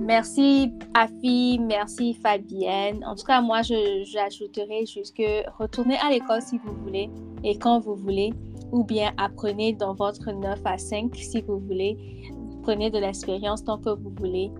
Merci 0.00 0.70
Afi, 0.94 1.58
merci 1.58 2.14
Fabienne. 2.14 3.04
En 3.04 3.14
tout 3.14 3.24
cas, 3.24 3.40
moi, 3.40 3.62
j'ajouterais 3.62 4.86
juste 4.86 5.16
que 5.16 5.48
retournez 5.58 5.96
à 5.98 6.10
l'école 6.10 6.42
si 6.42 6.58
vous 6.58 6.74
voulez 6.84 7.10
et 7.42 7.58
quand 7.58 7.80
vous 7.80 7.96
voulez, 7.96 8.32
ou 8.72 8.84
bien 8.84 9.12
apprenez 9.16 9.72
dans 9.72 9.94
votre 9.94 10.30
9 10.30 10.60
à 10.64 10.78
5 10.78 11.14
si 11.16 11.40
vous 11.42 11.58
voulez. 11.58 11.96
Prenez 12.62 12.90
de 12.90 12.98
l'expérience 12.98 13.64
tant 13.64 13.78
que 13.78 13.90
vous 13.90 14.12
voulez. 14.18 14.50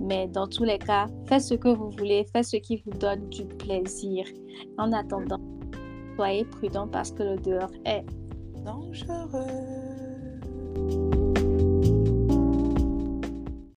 Mais 0.00 0.28
dans 0.28 0.46
tous 0.46 0.64
les 0.64 0.78
cas, 0.78 1.06
faites 1.26 1.42
ce 1.42 1.54
que 1.54 1.68
vous 1.68 1.90
voulez, 1.90 2.26
faites 2.32 2.44
ce 2.44 2.56
qui 2.56 2.82
vous 2.84 2.92
donne 2.98 3.28
du 3.28 3.44
plaisir. 3.44 4.24
En 4.78 4.92
attendant, 4.92 5.40
soyez 6.16 6.44
prudent 6.44 6.88
parce 6.88 7.10
que 7.10 7.22
le 7.22 7.36
dehors 7.36 7.70
est 7.84 8.04
dangereux. 8.64 9.88